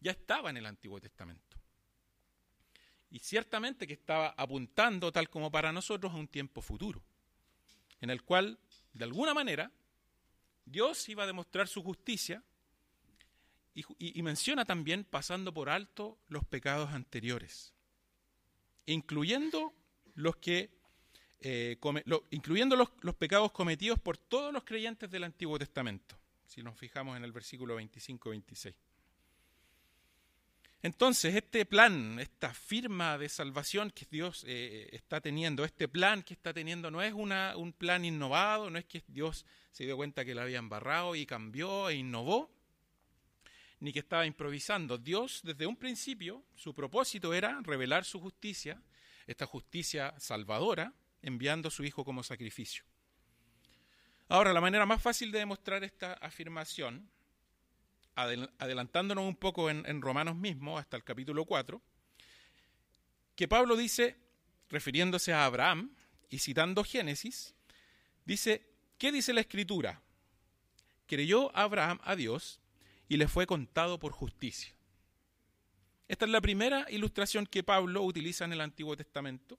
ya 0.00 0.12
estaba 0.12 0.50
en 0.50 0.56
el 0.56 0.66
Antiguo 0.66 1.00
Testamento? 1.00 1.51
Y 3.12 3.18
ciertamente 3.18 3.86
que 3.86 3.92
estaba 3.92 4.28
apuntando, 4.38 5.12
tal 5.12 5.28
como 5.28 5.50
para 5.50 5.70
nosotros, 5.70 6.12
a 6.12 6.16
un 6.16 6.28
tiempo 6.28 6.62
futuro, 6.62 7.02
en 8.00 8.08
el 8.08 8.22
cual, 8.22 8.58
de 8.94 9.04
alguna 9.04 9.34
manera, 9.34 9.70
Dios 10.64 11.06
iba 11.10 11.24
a 11.24 11.26
demostrar 11.26 11.68
su 11.68 11.82
justicia 11.82 12.42
y, 13.74 14.22
menciona 14.22 14.64
también 14.64 15.04
pasando 15.04 15.52
por 15.52 15.68
alto 15.68 16.18
los 16.28 16.42
pecados 16.46 16.90
anteriores, 16.92 17.74
incluyendo 18.86 19.74
los 20.14 20.36
que 20.36 20.70
eh, 21.40 21.76
incluyendo 22.30 22.76
los, 22.76 23.14
pecados 23.16 23.52
cometidos 23.52 23.98
por 23.98 24.16
todos 24.16 24.54
los 24.54 24.64
creyentes 24.64 25.10
del 25.10 25.24
Antiguo 25.24 25.58
Testamento, 25.58 26.16
si 26.46 26.62
nos 26.62 26.78
fijamos 26.78 27.18
en 27.18 27.24
el 27.24 27.32
versículo 27.32 27.78
25-26. 27.78 28.74
Entonces, 30.82 31.36
este 31.36 31.64
plan, 31.64 32.18
esta 32.18 32.52
firma 32.52 33.16
de 33.16 33.28
salvación 33.28 33.90
que 33.90 34.04
Dios 34.10 34.44
eh, 34.48 34.88
está 34.90 35.20
teniendo, 35.20 35.64
este 35.64 35.86
plan 35.86 36.24
que 36.24 36.34
está 36.34 36.52
teniendo, 36.52 36.90
no 36.90 37.00
es 37.00 37.12
una, 37.12 37.56
un 37.56 37.72
plan 37.72 38.04
innovado, 38.04 38.68
no 38.68 38.78
es 38.78 38.84
que 38.86 39.04
Dios 39.06 39.46
se 39.70 39.84
dio 39.84 39.96
cuenta 39.96 40.24
que 40.24 40.34
lo 40.34 40.42
había 40.42 40.58
embarrado 40.58 41.14
y 41.14 41.24
cambió 41.24 41.88
e 41.88 41.94
innovó, 41.94 42.50
ni 43.78 43.92
que 43.92 44.00
estaba 44.00 44.26
improvisando. 44.26 44.98
Dios, 44.98 45.40
desde 45.44 45.68
un 45.68 45.76
principio, 45.76 46.42
su 46.56 46.74
propósito 46.74 47.32
era 47.32 47.60
revelar 47.62 48.04
su 48.04 48.20
justicia, 48.20 48.82
esta 49.28 49.46
justicia 49.46 50.12
salvadora, 50.18 50.92
enviando 51.22 51.68
a 51.68 51.70
su 51.70 51.84
Hijo 51.84 52.04
como 52.04 52.24
sacrificio. 52.24 52.82
Ahora, 54.28 54.52
la 54.52 54.60
manera 54.60 54.84
más 54.84 55.00
fácil 55.00 55.30
de 55.30 55.38
demostrar 55.38 55.84
esta 55.84 56.14
afirmación, 56.14 57.08
adelantándonos 58.14 59.24
un 59.24 59.36
poco 59.36 59.70
en, 59.70 60.02
Romanos 60.02 60.36
mismo, 60.36 60.78
hasta 60.78 60.96
el 60.96 61.04
capítulo 61.04 61.44
4, 61.44 61.80
que 63.34 63.48
Pablo 63.48 63.76
dice, 63.76 64.16
refiriéndose 64.68 65.32
a 65.32 65.44
Abraham 65.44 65.94
y 66.28 66.38
citando 66.38 66.84
Génesis, 66.84 67.54
dice, 68.24 68.66
¿qué 68.98 69.12
dice 69.12 69.32
la 69.32 69.40
Escritura? 69.40 70.00
Creyó 71.06 71.54
Abraham 71.56 72.00
a 72.04 72.16
Dios 72.16 72.60
y 73.08 73.16
le 73.16 73.28
fue 73.28 73.46
contado 73.46 73.98
por 73.98 74.12
justicia. 74.12 74.74
Esta 76.08 76.24
es 76.26 76.30
la 76.30 76.40
primera 76.40 76.86
ilustración 76.90 77.46
que 77.46 77.62
Pablo 77.62 78.02
utiliza 78.02 78.44
en 78.44 78.52
el 78.52 78.60
Antiguo 78.60 78.96
Testamento. 78.96 79.58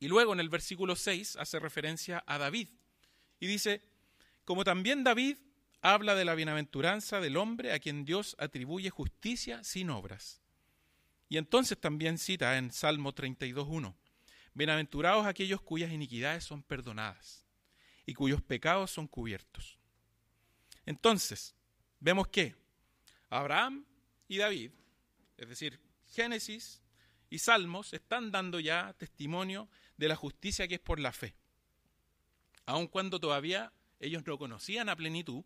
Y 0.00 0.08
luego 0.08 0.32
en 0.32 0.40
el 0.40 0.48
versículo 0.48 0.96
6 0.96 1.36
hace 1.36 1.58
referencia 1.60 2.24
a 2.26 2.38
David 2.38 2.68
y 3.38 3.46
dice, 3.46 3.82
como 4.44 4.64
también 4.64 5.04
David 5.04 5.36
habla 5.82 6.14
de 6.14 6.24
la 6.24 6.36
bienaventuranza 6.36 7.20
del 7.20 7.36
hombre 7.36 7.72
a 7.72 7.80
quien 7.80 8.04
Dios 8.04 8.36
atribuye 8.38 8.88
justicia 8.88 9.62
sin 9.64 9.90
obras. 9.90 10.40
Y 11.28 11.38
entonces 11.38 11.78
también 11.78 12.18
cita 12.18 12.56
en 12.56 12.70
Salmo 12.70 13.12
32.1, 13.12 13.94
Bienaventurados 14.54 15.26
aquellos 15.26 15.60
cuyas 15.60 15.90
iniquidades 15.90 16.44
son 16.44 16.62
perdonadas 16.62 17.46
y 18.06 18.14
cuyos 18.14 18.42
pecados 18.42 18.90
son 18.92 19.08
cubiertos. 19.08 19.78
Entonces, 20.86 21.56
vemos 21.98 22.28
que 22.28 22.54
Abraham 23.28 23.84
y 24.28 24.36
David, 24.36 24.70
es 25.36 25.48
decir, 25.48 25.80
Génesis 26.06 26.80
y 27.28 27.38
Salmos, 27.38 27.92
están 27.92 28.30
dando 28.30 28.60
ya 28.60 28.94
testimonio 28.98 29.68
de 29.96 30.08
la 30.08 30.16
justicia 30.16 30.68
que 30.68 30.74
es 30.74 30.80
por 30.80 31.00
la 31.00 31.12
fe. 31.12 31.34
Aun 32.66 32.86
cuando 32.86 33.18
todavía 33.18 33.72
ellos 33.98 34.24
no 34.26 34.38
conocían 34.38 34.88
a 34.88 34.96
plenitud 34.96 35.44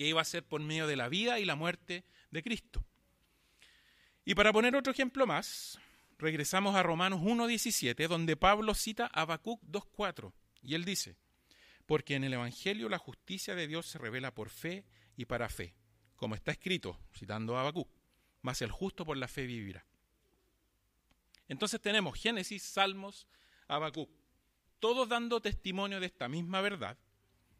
que 0.00 0.08
iba 0.08 0.22
a 0.22 0.24
ser 0.24 0.42
por 0.42 0.62
medio 0.62 0.86
de 0.86 0.96
la 0.96 1.10
vida 1.10 1.40
y 1.40 1.44
la 1.44 1.56
muerte 1.56 2.06
de 2.30 2.42
Cristo. 2.42 2.82
Y 4.24 4.34
para 4.34 4.50
poner 4.50 4.74
otro 4.74 4.94
ejemplo 4.94 5.26
más, 5.26 5.78
regresamos 6.16 6.74
a 6.74 6.82
Romanos 6.82 7.20
1.17, 7.20 8.08
donde 8.08 8.34
Pablo 8.34 8.72
cita 8.72 9.10
a 9.12 9.20
Habacuc 9.20 9.62
2.4, 9.64 10.32
y 10.62 10.74
él 10.74 10.86
dice, 10.86 11.18
porque 11.84 12.14
en 12.14 12.24
el 12.24 12.32
Evangelio 12.32 12.88
la 12.88 12.96
justicia 12.96 13.54
de 13.54 13.66
Dios 13.66 13.88
se 13.88 13.98
revela 13.98 14.34
por 14.34 14.48
fe 14.48 14.86
y 15.18 15.26
para 15.26 15.50
fe, 15.50 15.74
como 16.16 16.34
está 16.34 16.52
escrito, 16.52 16.98
citando 17.14 17.58
a 17.58 17.60
Habacuc, 17.60 17.90
mas 18.40 18.62
el 18.62 18.70
justo 18.70 19.04
por 19.04 19.18
la 19.18 19.28
fe 19.28 19.44
vivirá. 19.44 19.84
Entonces 21.46 21.78
tenemos 21.78 22.18
Génesis, 22.18 22.62
Salmos, 22.62 23.28
Habacuc, 23.68 24.08
todos 24.78 25.10
dando 25.10 25.42
testimonio 25.42 26.00
de 26.00 26.06
esta 26.06 26.26
misma 26.26 26.62
verdad, 26.62 26.96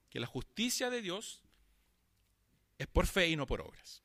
que 0.08 0.20
la 0.20 0.26
justicia 0.26 0.88
de 0.88 1.02
Dios 1.02 1.44
es 2.80 2.86
por 2.86 3.06
fe 3.06 3.28
y 3.28 3.36
no 3.36 3.46
por 3.46 3.60
obras. 3.60 4.02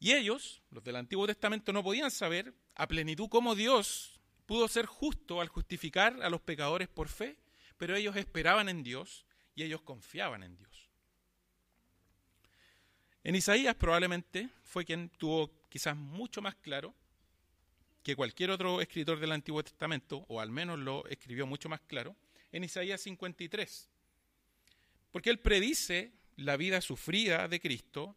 Y 0.00 0.12
ellos, 0.12 0.60
los 0.72 0.82
del 0.82 0.96
Antiguo 0.96 1.24
Testamento, 1.24 1.72
no 1.72 1.84
podían 1.84 2.10
saber 2.10 2.52
a 2.74 2.88
plenitud 2.88 3.28
cómo 3.28 3.54
Dios 3.54 4.18
pudo 4.44 4.66
ser 4.66 4.86
justo 4.86 5.40
al 5.40 5.46
justificar 5.46 6.20
a 6.20 6.30
los 6.30 6.40
pecadores 6.40 6.88
por 6.88 7.08
fe, 7.08 7.38
pero 7.76 7.94
ellos 7.94 8.16
esperaban 8.16 8.68
en 8.68 8.82
Dios 8.82 9.24
y 9.54 9.62
ellos 9.62 9.82
confiaban 9.82 10.42
en 10.42 10.56
Dios. 10.56 10.90
En 13.22 13.36
Isaías 13.36 13.76
probablemente 13.76 14.48
fue 14.64 14.84
quien 14.84 15.08
tuvo 15.10 15.48
quizás 15.68 15.96
mucho 15.96 16.42
más 16.42 16.56
claro 16.56 16.92
que 18.02 18.16
cualquier 18.16 18.50
otro 18.50 18.80
escritor 18.80 19.20
del 19.20 19.30
Antiguo 19.30 19.62
Testamento, 19.62 20.26
o 20.26 20.40
al 20.40 20.50
menos 20.50 20.80
lo 20.80 21.06
escribió 21.06 21.46
mucho 21.46 21.68
más 21.68 21.80
claro, 21.82 22.16
en 22.50 22.64
Isaías 22.64 23.00
53. 23.02 23.88
Porque 25.12 25.30
él 25.30 25.38
predice 25.38 26.12
la 26.36 26.56
vida 26.56 26.80
sufrida 26.80 27.48
de 27.48 27.60
Cristo, 27.60 28.16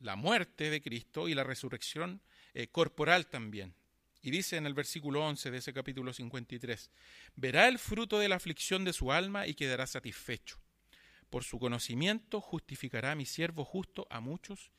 la 0.00 0.16
muerte 0.16 0.70
de 0.70 0.82
Cristo 0.82 1.28
y 1.28 1.34
la 1.34 1.44
resurrección 1.44 2.20
eh, 2.52 2.68
corporal 2.68 3.26
también. 3.26 3.74
Y 4.22 4.30
dice 4.30 4.56
en 4.56 4.66
el 4.66 4.74
versículo 4.74 5.24
11 5.26 5.50
de 5.50 5.58
ese 5.58 5.72
capítulo 5.72 6.12
53, 6.12 6.90
verá 7.36 7.68
el 7.68 7.78
fruto 7.78 8.18
de 8.18 8.28
la 8.28 8.36
aflicción 8.36 8.84
de 8.84 8.92
su 8.92 9.12
alma 9.12 9.46
y 9.46 9.54
quedará 9.54 9.86
satisfecho. 9.86 10.58
Por 11.28 11.44
su 11.44 11.58
conocimiento 11.58 12.40
justificará 12.40 13.12
a 13.12 13.16
mi 13.16 13.26
siervo 13.26 13.64
justo 13.64 14.06
a 14.08 14.20
muchos 14.20 14.70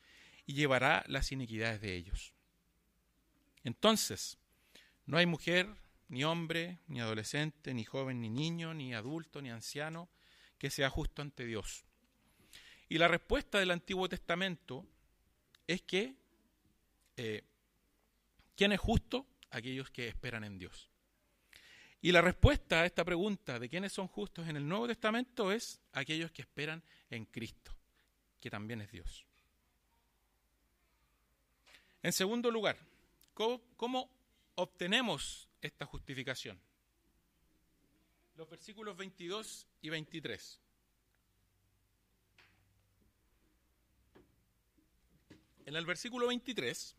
y 0.46 0.54
llevará 0.54 1.04
las 1.06 1.32
iniquidades 1.32 1.80
de 1.80 1.94
ellos. 1.94 2.32
Entonces, 3.62 4.38
no 5.06 5.18
hay 5.18 5.26
mujer, 5.26 5.68
ni 6.08 6.24
hombre, 6.24 6.78
ni 6.86 7.00
adolescente, 7.00 7.74
ni 7.74 7.84
joven, 7.84 8.20
ni 8.20 8.30
niño, 8.30 8.74
ni 8.74 8.94
adulto, 8.94 9.42
ni 9.42 9.50
anciano, 9.50 10.08
que 10.58 10.70
sea 10.70 10.88
justo 10.88 11.22
ante 11.22 11.44
Dios. 11.44 11.84
Y 12.88 12.98
la 12.98 13.08
respuesta 13.08 13.58
del 13.58 13.70
Antiguo 13.70 14.08
Testamento 14.08 14.86
es 15.66 15.82
que, 15.82 16.14
eh, 17.16 17.42
¿quién 18.54 18.72
es 18.72 18.80
justo? 18.80 19.26
Aquellos 19.50 19.90
que 19.90 20.08
esperan 20.08 20.44
en 20.44 20.58
Dios. 20.58 20.88
Y 22.00 22.12
la 22.12 22.20
respuesta 22.20 22.82
a 22.82 22.86
esta 22.86 23.04
pregunta 23.04 23.58
de 23.58 23.68
quiénes 23.68 23.92
son 23.92 24.06
justos 24.06 24.46
en 24.46 24.56
el 24.56 24.68
Nuevo 24.68 24.86
Testamento 24.86 25.50
es 25.50 25.80
aquellos 25.92 26.30
que 26.30 26.42
esperan 26.42 26.82
en 27.10 27.24
Cristo, 27.24 27.72
que 28.40 28.50
también 28.50 28.80
es 28.80 28.90
Dios. 28.92 29.26
En 32.02 32.12
segundo 32.12 32.52
lugar, 32.52 32.76
¿cómo, 33.34 34.08
obtenemos 34.54 35.48
esta 35.60 35.86
justificación? 35.86 36.60
Los 38.36 38.48
versículos 38.48 38.96
22 38.96 39.66
y 39.82 39.88
23. 39.88 40.60
En 45.66 45.74
el 45.74 45.84
versículo 45.84 46.28
23, 46.28 46.94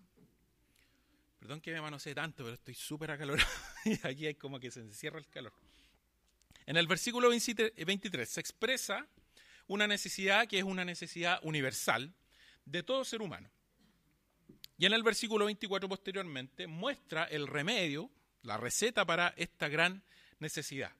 perdón 1.39 1.62
que 1.62 1.71
me 1.71 1.79
manosee 1.79 2.13
tanto, 2.13 2.43
pero 2.43 2.55
estoy 2.55 2.75
súper 2.75 3.12
acalorado 3.12 3.50
y 3.86 3.97
aquí 4.05 4.27
hay 4.27 4.36
como 4.36 4.59
que 4.59 4.69
se 4.69 4.81
encierra 4.81 5.19
el 5.19 5.27
calor. 5.29 5.53
En 6.65 6.75
el 6.75 6.86
versículo 6.86 7.29
23 7.29 8.29
se 8.29 8.41
expresa 8.41 9.07
una 9.67 9.88
necesidad 9.88 10.47
que 10.47 10.59
es 10.59 10.65
una 10.65 10.83
necesidad 10.83 11.39
universal 11.43 12.13
de 12.65 12.83
todo 12.83 13.05
ser 13.05 13.21
humano. 13.21 13.50
Y 14.77 14.86
en 14.86 14.91
el 14.91 15.01
versículo 15.01 15.45
24 15.45 15.88
posteriormente 15.88 16.67
muestra 16.67 17.24
el 17.24 17.47
remedio, 17.47 18.12
la 18.43 18.57
receta 18.57 19.05
para 19.05 19.33
esta 19.38 19.69
gran 19.69 20.03
necesidad. 20.39 20.91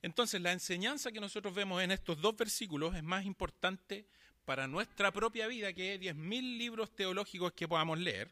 Entonces 0.00 0.40
la 0.40 0.52
enseñanza 0.52 1.12
que 1.12 1.20
nosotros 1.20 1.54
vemos 1.54 1.82
en 1.82 1.90
estos 1.90 2.18
dos 2.22 2.34
versículos 2.36 2.94
es 2.96 3.02
más 3.02 3.26
importante 3.26 4.06
para 4.46 4.68
nuestra 4.68 5.12
propia 5.12 5.48
vida 5.48 5.72
que 5.72 6.00
10.000 6.00 6.56
libros 6.56 6.94
teológicos 6.94 7.52
que 7.52 7.68
podamos 7.68 7.98
leer 7.98 8.30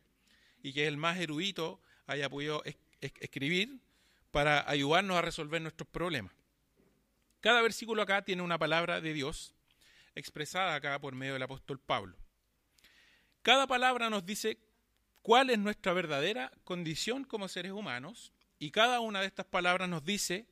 y 0.62 0.72
que 0.72 0.86
el 0.86 0.96
más 0.96 1.18
erudito 1.18 1.80
haya 2.06 2.30
podido 2.30 2.62
escribir 3.00 3.80
para 4.30 4.68
ayudarnos 4.70 5.16
a 5.16 5.22
resolver 5.22 5.60
nuestros 5.60 5.88
problemas. 5.88 6.32
Cada 7.40 7.60
versículo 7.60 8.00
acá 8.00 8.22
tiene 8.22 8.42
una 8.42 8.58
palabra 8.58 9.00
de 9.00 9.12
Dios 9.12 9.54
expresada 10.14 10.76
acá 10.76 10.98
por 11.00 11.14
medio 11.14 11.34
del 11.34 11.42
apóstol 11.42 11.80
Pablo. 11.80 12.16
Cada 13.42 13.66
palabra 13.66 14.08
nos 14.08 14.24
dice 14.24 14.56
cuál 15.20 15.50
es 15.50 15.58
nuestra 15.58 15.92
verdadera 15.92 16.52
condición 16.62 17.24
como 17.24 17.48
seres 17.48 17.72
humanos 17.72 18.32
y 18.60 18.70
cada 18.70 19.00
una 19.00 19.20
de 19.20 19.26
estas 19.26 19.46
palabras 19.46 19.88
nos 19.88 20.04
dice 20.04 20.46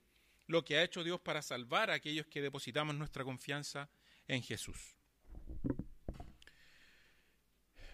lo 0.49 0.65
que 0.65 0.77
ha 0.77 0.83
hecho 0.83 1.05
Dios 1.05 1.21
para 1.21 1.41
salvar 1.41 1.91
a 1.91 1.95
aquellos 1.95 2.27
que 2.27 2.43
depositamos 2.43 2.97
nuestra 2.97 3.23
confianza 3.23 3.89
en 4.27 4.43
Jesús. 4.43 4.97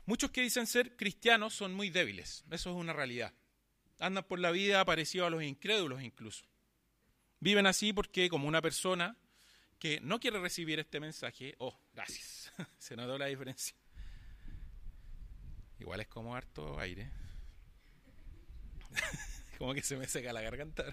Muchos 0.08 0.30
que 0.30 0.40
dicen 0.40 0.66
ser 0.66 0.96
cristianos 0.96 1.52
son 1.52 1.74
muy 1.74 1.90
débiles, 1.90 2.42
eso 2.50 2.70
es 2.70 2.76
una 2.76 2.94
realidad. 2.94 3.34
Andan 3.98 4.24
por 4.24 4.38
la 4.38 4.50
vida 4.50 4.82
parecidos 4.86 5.26
a 5.26 5.30
los 5.30 5.42
incrédulos 5.42 6.02
incluso. 6.02 6.46
Viven 7.40 7.66
así 7.66 7.92
porque 7.92 8.30
como 8.30 8.48
una 8.48 8.62
persona 8.62 9.18
que 9.78 10.00
no 10.00 10.18
quiere 10.18 10.40
recibir 10.40 10.78
este 10.78 10.98
mensaje, 10.98 11.56
oh, 11.58 11.78
gracias, 11.92 12.50
se 12.78 12.96
notó 12.96 13.18
la 13.18 13.26
diferencia. 13.26 13.76
Igual 15.78 16.00
es 16.00 16.08
como 16.08 16.34
harto 16.34 16.80
aire. 16.80 17.10
como 19.58 19.74
que 19.74 19.82
se 19.82 19.98
me 19.98 20.08
seca 20.08 20.32
la 20.32 20.40
garganta. 20.40 20.86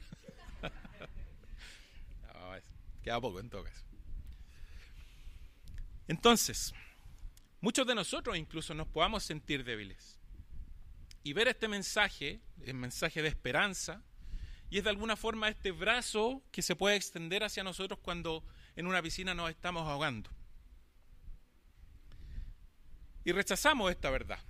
queda 3.02 3.22
poco 3.22 3.40
en 3.40 3.50
todo 3.50 3.64
caso. 3.64 3.86
Entonces, 6.10 6.74
muchos 7.66 7.88
de 7.88 7.96
nosotros 7.96 8.38
incluso 8.38 8.76
nos 8.76 8.88
podamos 8.88 9.24
sentir 9.24 9.64
débiles. 9.64 10.20
Y 11.24 11.34
ver 11.34 11.48
este 11.48 11.68
mensaje, 11.68 12.40
el 12.62 12.76
mensaje 12.76 13.24
de 13.24 13.28
esperanza, 13.28 14.04
y 14.70 14.78
es 14.78 14.84
de 14.84 14.92
alguna 14.92 15.16
forma 15.16 15.50
este 15.50 15.72
brazo 15.72 16.44
que 16.52 16.62
se 16.62 16.76
puede 16.76 16.96
extender 16.96 17.44
hacia 17.44 17.64
nosotros 17.64 17.98
cuando 18.04 18.44
en 18.76 18.86
una 18.86 19.02
piscina 19.02 19.34
nos 19.34 19.50
estamos 19.50 19.82
ahogando. 19.88 20.30
Y 23.24 23.32
rechazamos 23.32 23.90
esta 23.90 24.12
verdad. 24.12 24.44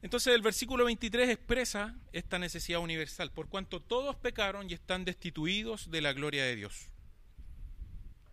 Entonces 0.00 0.34
el 0.34 0.40
versículo 0.40 0.86
23 0.86 1.28
expresa 1.28 1.94
esta 2.12 2.38
necesidad 2.38 2.80
universal, 2.80 3.30
por 3.32 3.50
cuanto 3.50 3.82
todos 3.82 4.16
pecaron 4.16 4.70
y 4.70 4.72
están 4.72 5.04
destituidos 5.04 5.90
de 5.90 6.00
la 6.00 6.14
gloria 6.14 6.44
de 6.44 6.56
Dios. 6.56 6.86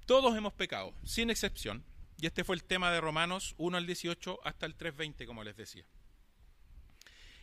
Todos 0.05 0.37
hemos 0.37 0.53
pecado, 0.53 0.93
sin 1.03 1.29
excepción, 1.29 1.83
y 2.21 2.25
este 2.25 2.43
fue 2.43 2.55
el 2.55 2.63
tema 2.63 2.91
de 2.91 2.99
Romanos 2.99 3.55
1 3.57 3.77
al 3.77 3.85
18 3.85 4.39
hasta 4.43 4.65
el 4.65 4.77
3.20, 4.77 5.25
como 5.25 5.43
les 5.43 5.55
decía. 5.55 5.85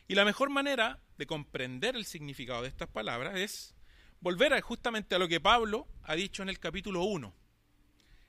Y 0.06 0.14
la 0.14 0.24
mejor 0.24 0.50
manera 0.50 1.00
de 1.16 1.26
comprender 1.26 1.96
el 1.96 2.04
significado 2.04 2.62
de 2.62 2.68
estas 2.68 2.88
palabras 2.88 3.36
es 3.36 3.74
volver 4.20 4.60
justamente 4.60 5.14
a 5.14 5.18
lo 5.18 5.28
que 5.28 5.40
Pablo 5.40 5.88
ha 6.02 6.14
dicho 6.14 6.42
en 6.42 6.50
el 6.50 6.58
capítulo 6.58 7.04
1, 7.04 7.34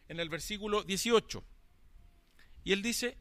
en 0.08 0.20
el 0.20 0.30
versículo 0.30 0.84
18. 0.84 1.44
Y 2.64 2.72
él 2.72 2.82
dice, 2.82 3.18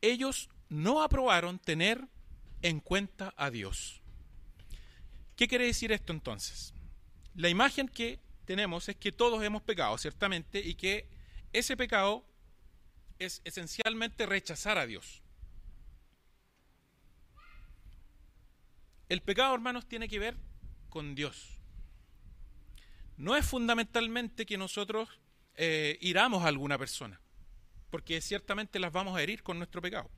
ellos 0.00 0.48
no 0.70 1.02
aprobaron 1.02 1.58
tener 1.58 2.08
en 2.62 2.80
cuenta 2.80 3.34
a 3.36 3.50
Dios. 3.50 4.00
¿Qué 5.36 5.46
quiere 5.46 5.66
decir 5.66 5.92
esto 5.92 6.12
entonces? 6.12 6.72
La 7.34 7.50
imagen 7.50 7.86
que 7.86 8.18
tenemos 8.46 8.88
es 8.88 8.96
que 8.96 9.12
todos 9.12 9.44
hemos 9.44 9.62
pecado, 9.62 9.96
ciertamente, 9.98 10.58
y 10.58 10.74
que 10.74 11.17
ese 11.52 11.76
pecado 11.76 12.24
es 13.18 13.40
esencialmente 13.44 14.26
rechazar 14.26 14.78
a 14.78 14.86
Dios. 14.86 15.22
El 19.08 19.22
pecado, 19.22 19.54
hermanos, 19.54 19.86
tiene 19.86 20.08
que 20.08 20.18
ver 20.18 20.36
con 20.90 21.14
Dios. 21.14 21.58
No 23.16 23.36
es 23.36 23.46
fundamentalmente 23.46 24.46
que 24.46 24.58
nosotros 24.58 25.08
eh, 25.56 25.98
iramos 26.00 26.44
a 26.44 26.48
alguna 26.48 26.78
persona, 26.78 27.20
porque 27.90 28.20
ciertamente 28.20 28.78
las 28.78 28.92
vamos 28.92 29.16
a 29.16 29.22
herir 29.22 29.42
con 29.42 29.58
nuestro 29.58 29.82
pecado. 29.82 30.10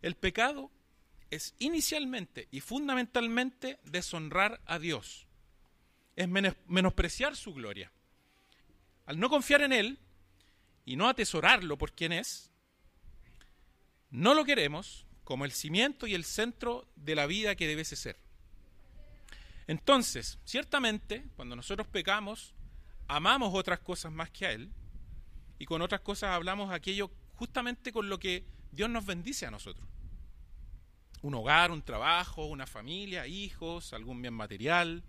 El 0.00 0.14
pecado 0.14 0.70
es 1.30 1.54
inicialmente 1.58 2.48
y 2.50 2.60
fundamentalmente 2.60 3.78
deshonrar 3.84 4.60
a 4.66 4.78
Dios. 4.78 5.26
Es 6.16 6.28
menospreciar 6.28 7.36
su 7.36 7.52
gloria. 7.52 7.90
Al 9.06 9.18
no 9.18 9.28
confiar 9.28 9.62
en 9.62 9.72
Él 9.72 9.98
y 10.84 10.96
no 10.96 11.08
atesorarlo 11.08 11.78
por 11.78 11.92
quien 11.92 12.12
es, 12.12 12.50
no 14.10 14.34
lo 14.34 14.44
queremos 14.44 15.06
como 15.24 15.44
el 15.44 15.52
cimiento 15.52 16.06
y 16.06 16.14
el 16.14 16.24
centro 16.24 16.86
de 16.96 17.14
la 17.14 17.26
vida 17.26 17.54
que 17.54 17.66
debe 17.66 17.84
ser. 17.84 18.18
Entonces, 19.66 20.38
ciertamente, 20.44 21.24
cuando 21.36 21.56
nosotros 21.56 21.88
pecamos, 21.88 22.54
amamos 23.08 23.54
otras 23.54 23.80
cosas 23.80 24.12
más 24.12 24.30
que 24.30 24.46
a 24.46 24.52
Él, 24.52 24.70
y 25.58 25.64
con 25.64 25.80
otras 25.80 26.02
cosas 26.02 26.30
hablamos 26.30 26.72
aquello 26.72 27.10
justamente 27.34 27.92
con 27.92 28.08
lo 28.08 28.18
que 28.18 28.44
Dios 28.72 28.90
nos 28.90 29.06
bendice 29.06 29.46
a 29.46 29.50
nosotros 29.50 29.88
un 31.24 31.34
hogar, 31.34 31.70
un 31.70 31.80
trabajo, 31.80 32.44
una 32.44 32.66
familia, 32.66 33.26
hijos, 33.26 33.94
algún 33.94 34.20
bien 34.20 34.34
material, 34.34 35.02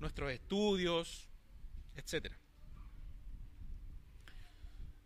nuestros 0.00 0.32
estudios, 0.32 1.28
etc. 1.96 2.32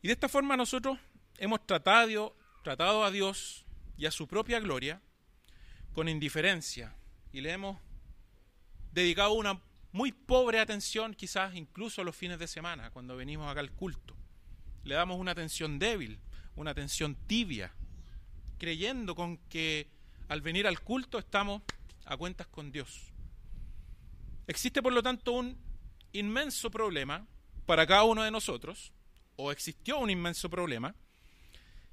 Y 0.03 0.09
de 0.09 0.13
esta 0.13 0.29
forma 0.29 0.57
nosotros 0.57 0.99
hemos 1.39 1.67
tratado, 1.67 2.37
tratado 2.63 3.05
a 3.05 3.11
Dios 3.11 3.65
y 3.97 4.07
a 4.07 4.11
su 4.11 4.29
propia 4.29 4.61
gloria 4.61 5.01
con 5.93 6.09
indiferencia 6.09 6.95
y 7.33 7.41
le 7.41 7.53
hemos 7.53 7.79
dedicado 8.93 9.33
una 9.33 9.61
muy 9.91 10.13
pobre 10.13 10.61
atención, 10.61 11.15
quizás 11.15 11.55
incluso 11.57 12.03
a 12.03 12.05
los 12.05 12.15
fines 12.15 12.39
de 12.39 12.47
semana, 12.47 12.91
cuando 12.91 13.17
venimos 13.17 13.51
acá 13.51 13.61
al 13.61 13.73
culto. 13.73 14.15
Le 14.85 14.95
damos 14.95 15.19
una 15.19 15.33
atención 15.33 15.79
débil, 15.79 16.21
una 16.55 16.71
atención 16.71 17.17
tibia, 17.27 17.73
creyendo 18.59 19.15
con 19.15 19.39
que 19.49 19.89
al 20.29 20.43
venir 20.43 20.67
al 20.67 20.81
culto 20.81 21.19
estamos 21.19 21.63
a 22.05 22.17
cuentas 22.17 22.47
con 22.47 22.71
Dios. 22.71 23.13
Existe 24.47 24.83
por 24.83 24.93
lo 24.93 25.03
tanto 25.03 25.33
un 25.33 25.59
inmenso 26.13 26.71
problema 26.71 27.27
para 27.67 27.87
cada 27.87 28.05
uno 28.05 28.23
de 28.23 28.31
nosotros, 28.31 28.93
o 29.39 29.53
existió 29.53 29.99
un 29.99 30.11
inmenso 30.11 30.51
problema, 30.51 30.95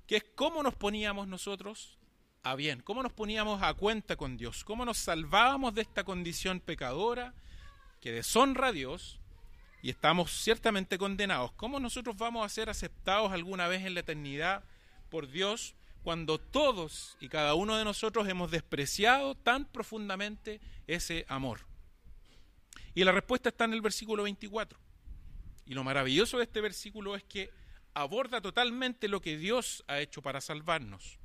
que 0.08 0.18
es 0.18 0.26
cómo 0.36 0.64
nos 0.64 0.74
poníamos 0.74 1.28
nosotros 1.28 1.98
a 2.42 2.56
bien, 2.56 2.82
cómo 2.82 3.04
nos 3.04 3.14
poníamos 3.14 3.62
a 3.62 3.74
cuenta 3.76 4.16
con 4.16 4.36
Dios, 4.36 4.64
cómo 4.64 4.84
nos 4.84 4.98
salvábamos 4.98 5.76
de 5.76 5.84
esta 5.84 6.04
condición 6.04 6.60
pecadora 6.60 7.36
que 8.02 8.12
deshonra 8.12 8.70
a 8.70 8.72
Dios 8.72 9.20
y 9.84 9.92
estamos 9.92 10.32
ciertamente 10.32 10.98
condenados. 10.98 11.52
¿Cómo 11.52 11.80
nosotros 11.80 12.18
vamos 12.18 12.44
a 12.44 12.50
ser 12.50 12.68
aceptados 12.70 13.32
alguna 13.32 13.68
vez 13.68 13.86
en 13.86 13.94
la 13.94 14.00
eternidad 14.00 14.64
por 15.10 15.30
Dios 15.30 15.76
cuando 16.04 16.40
todos 16.40 17.16
y 17.20 17.30
cada 17.30 17.54
uno 17.54 17.78
de 17.78 17.86
nosotros 17.86 18.28
hemos 18.28 18.50
despreciado 18.50 19.36
tan 19.36 19.66
profundamente 19.66 20.62
ese 20.88 21.26
amor? 21.30 21.60
Y 22.96 23.04
la 23.04 23.12
respuesta 23.12 23.50
está 23.50 23.66
en 23.66 23.74
el 23.74 23.82
versículo 23.82 24.24
24. 24.24 24.85
Y 25.66 25.74
lo 25.74 25.84
maravilloso 25.84 26.38
de 26.38 26.44
este 26.44 26.62
versículo 26.62 27.16
es 27.16 27.24
que 27.24 27.52
aborda 27.94 28.42
totalmente 28.42 29.08
lo 29.08 29.22
que 29.22 29.38
Dios 29.38 29.84
ha 29.88 30.00
hecho 30.00 30.22
para 30.22 30.42
salvarnos. 30.42 31.18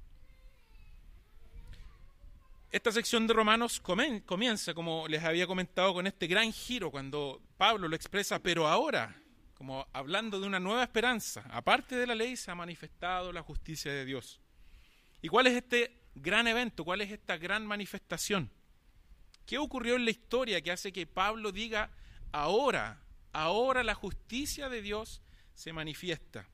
Esta 2.73 2.93
sección 2.93 3.27
de 3.27 3.35
Romanos 3.35 3.81
comienza, 3.81 4.75
como 4.75 5.09
les 5.09 5.25
había 5.25 5.47
comentado, 5.47 5.93
con 5.93 6.07
este 6.07 6.29
gran 6.29 6.53
giro 6.53 6.93
cuando 6.93 7.43
Pablo 7.57 7.89
lo 7.89 7.97
expresa, 7.97 8.39
pero 8.39 8.69
ahora, 8.69 9.21
como 9.55 9.89
hablando 9.93 10.39
de 10.41 10.47
una 10.47 10.61
nueva 10.61 10.85
esperanza, 10.85 11.45
aparte 11.51 11.97
de 11.97 12.07
la 12.07 12.15
ley 12.15 12.37
se 12.37 12.51
ha 12.51 12.55
manifestado 12.55 13.33
la 13.33 13.43
justicia 13.43 13.93
de 13.93 14.05
Dios. 14.05 14.41
¿Y 15.21 15.27
cuál 15.27 15.49
es 15.49 15.55
este 15.55 16.01
gran 16.15 16.47
evento? 16.47 16.85
¿Cuál 16.85 17.01
es 17.01 17.11
esta 17.11 17.37
gran 17.37 17.67
manifestación? 17.67 18.49
¿Qué 19.47 19.59
ocurrió 19.59 19.97
en 19.97 20.05
la 20.05 20.13
historia 20.13 20.61
que 20.61 20.71
hace 20.71 20.93
que 20.93 21.09
Pablo 21.09 21.51
diga, 21.51 21.91
ahora, 22.31 23.01
ahora 23.33 23.85
la 23.85 23.95
justicia 23.95 24.69
de 24.69 24.83
Dios 24.83 25.23
se 25.55 25.73
manifiesta? 25.73 26.49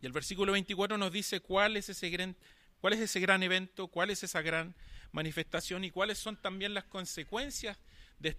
Y 0.00 0.06
el 0.06 0.12
versículo 0.12 0.52
24 0.52 0.96
nos 0.96 1.12
dice 1.12 1.40
cuál 1.40 1.76
es 1.76 1.88
ese 1.88 2.10
gran 2.10 2.36
¿Cuál 2.80 2.94
es 2.94 3.00
ese 3.00 3.20
gran 3.20 3.42
evento? 3.42 3.88
¿Cuál 3.88 4.10
es 4.10 4.22
esa 4.22 4.40
gran 4.40 4.74
manifestación? 5.12 5.84
¿Y 5.84 5.90
cuáles 5.90 6.18
son 6.18 6.36
también 6.36 6.72
las 6.72 6.84
consecuencias 6.84 7.78
de, 8.18 8.36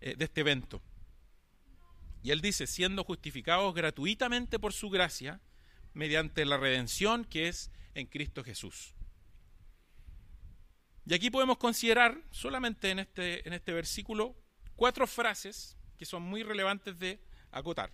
eh, 0.00 0.14
de 0.16 0.24
este 0.24 0.40
evento? 0.40 0.82
Y 2.22 2.30
él 2.30 2.40
dice, 2.40 2.66
siendo 2.66 3.04
justificados 3.04 3.74
gratuitamente 3.74 4.58
por 4.58 4.72
su 4.72 4.88
gracia, 4.88 5.40
mediante 5.92 6.44
la 6.44 6.56
redención 6.56 7.24
que 7.24 7.48
es 7.48 7.70
en 7.94 8.06
Cristo 8.06 8.42
Jesús. 8.42 8.94
Y 11.04 11.14
aquí 11.14 11.30
podemos 11.30 11.58
considerar, 11.58 12.20
solamente 12.30 12.90
en 12.90 12.98
este, 12.98 13.46
en 13.46 13.52
este 13.52 13.72
versículo, 13.72 14.34
cuatro 14.74 15.06
frases 15.06 15.76
que 15.96 16.04
son 16.06 16.22
muy 16.22 16.42
relevantes 16.42 16.98
de 16.98 17.20
acotar. 17.50 17.90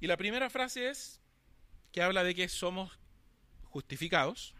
Y 0.00 0.06
la 0.06 0.16
primera 0.16 0.50
frase 0.50 0.88
es 0.90 1.20
que 1.92 2.02
habla 2.02 2.24
de 2.24 2.34
que 2.34 2.48
somos 2.48 2.98
justificados. 3.64 4.54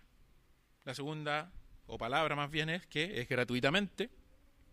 La 0.85 0.95
segunda, 0.95 1.53
o 1.87 1.99
palabra 1.99 2.37
más 2.37 2.51
bien, 2.51 2.71
es 2.71 2.87
que 2.87 3.21
es 3.21 3.29
gratuitamente. 3.29 4.11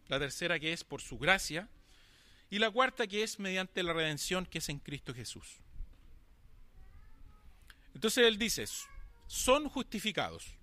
La 0.08 0.20
tercera, 0.20 0.60
que 0.60 0.74
es 0.74 0.84
por 0.84 1.02
su 1.02 1.18
gracia. 1.18 1.70
Y 2.50 2.60
la 2.60 2.72
cuarta, 2.72 3.08
que 3.08 3.24
es 3.24 3.40
mediante 3.40 3.84
la 3.84 3.94
redención 3.94 4.46
que 4.46 4.60
es 4.60 4.70
en 4.70 4.80
Cristo 4.80 5.14
Jesús. 5.14 5.60
Entonces 7.94 8.26
él 8.26 8.38
dice, 8.38 8.66
son 9.28 9.70
justificados. 9.70 10.56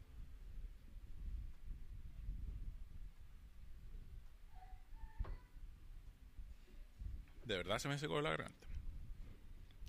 De 7.48 7.56
verdad 7.56 7.78
se 7.78 7.88
me 7.88 7.98
secó 7.98 8.20
la 8.20 8.28
garganta. 8.28 8.68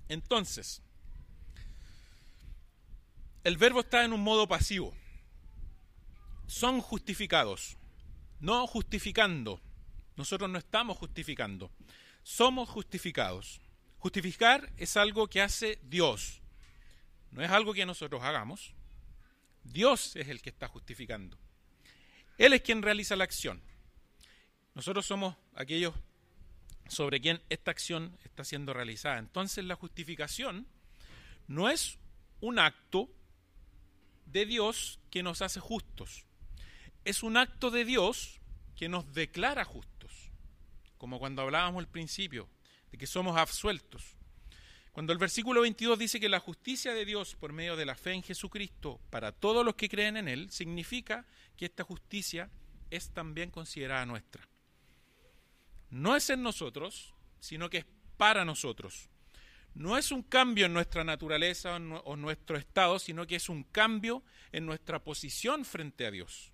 Entonces, 0.07 0.81
el 3.43 3.57
verbo 3.57 3.81
está 3.81 4.05
en 4.05 4.13
un 4.13 4.23
modo 4.23 4.47
pasivo. 4.47 4.95
Son 6.47 6.79
justificados, 6.79 7.75
no 8.39 8.65
justificando. 8.65 9.61
Nosotros 10.15 10.49
no 10.49 10.57
estamos 10.57 10.97
justificando, 10.97 11.69
somos 12.23 12.69
justificados. 12.69 13.59
Justificar 13.97 14.71
es 14.77 14.95
algo 14.95 15.27
que 15.27 15.41
hace 15.41 15.79
Dios, 15.83 16.41
no 17.31 17.43
es 17.43 17.51
algo 17.51 17.73
que 17.73 17.85
nosotros 17.85 18.23
hagamos. 18.23 18.73
Dios 19.65 20.15
es 20.15 20.29
el 20.29 20.41
que 20.41 20.49
está 20.49 20.69
justificando. 20.69 21.37
Él 22.37 22.53
es 22.53 22.61
quien 22.61 22.81
realiza 22.81 23.17
la 23.17 23.25
acción. 23.25 23.61
Nosotros 24.75 25.05
somos 25.05 25.35
aquellos 25.55 25.93
sobre 26.89 27.21
quien 27.21 27.41
esta 27.49 27.71
acción 27.71 28.17
está 28.23 28.43
siendo 28.43 28.73
realizada. 28.73 29.19
Entonces 29.19 29.63
la 29.63 29.75
justificación 29.75 30.67
no 31.47 31.69
es 31.69 31.97
un 32.41 32.59
acto 32.59 33.09
de 34.25 34.45
Dios 34.45 34.99
que 35.09 35.23
nos 35.23 35.41
hace 35.41 35.59
justos. 35.59 36.25
Es 37.05 37.23
un 37.23 37.37
acto 37.37 37.71
de 37.71 37.85
Dios 37.85 38.39
que 38.75 38.89
nos 38.89 39.13
declara 39.13 39.63
justos, 39.63 40.31
como 40.97 41.19
cuando 41.19 41.41
hablábamos 41.41 41.79
al 41.79 41.87
principio, 41.87 42.49
de 42.91 42.97
que 42.97 43.07
somos 43.07 43.37
absueltos. 43.37 44.15
Cuando 44.91 45.13
el 45.13 45.19
versículo 45.19 45.61
22 45.61 45.97
dice 45.97 46.19
que 46.19 46.29
la 46.29 46.39
justicia 46.39 46.93
de 46.93 47.05
Dios 47.05 47.35
por 47.35 47.53
medio 47.53 47.75
de 47.75 47.85
la 47.85 47.95
fe 47.95 48.13
en 48.13 48.23
Jesucristo 48.23 48.99
para 49.09 49.31
todos 49.31 49.63
los 49.63 49.75
que 49.75 49.89
creen 49.89 50.17
en 50.17 50.27
Él, 50.27 50.51
significa 50.51 51.25
que 51.55 51.65
esta 51.65 51.83
justicia 51.83 52.49
es 52.89 53.11
también 53.11 53.51
considerada 53.51 54.05
nuestra. 54.05 54.48
No 55.89 56.15
es 56.15 56.29
en 56.29 56.43
nosotros, 56.43 57.13
sino 57.39 57.69
que 57.69 57.79
es 57.79 57.85
para 58.17 58.45
nosotros 58.45 59.09
no 59.75 59.97
es 59.97 60.11
un 60.11 60.23
cambio 60.23 60.65
en 60.65 60.73
nuestra 60.73 61.03
naturaleza 61.03 61.75
o 61.75 62.15
nuestro 62.15 62.57
estado, 62.57 62.99
sino 62.99 63.25
que 63.27 63.35
es 63.35 63.49
un 63.49 63.63
cambio 63.63 64.23
en 64.51 64.65
nuestra 64.65 65.03
posición 65.03 65.65
frente 65.65 66.05
a 66.05 66.11
Dios. 66.11 66.51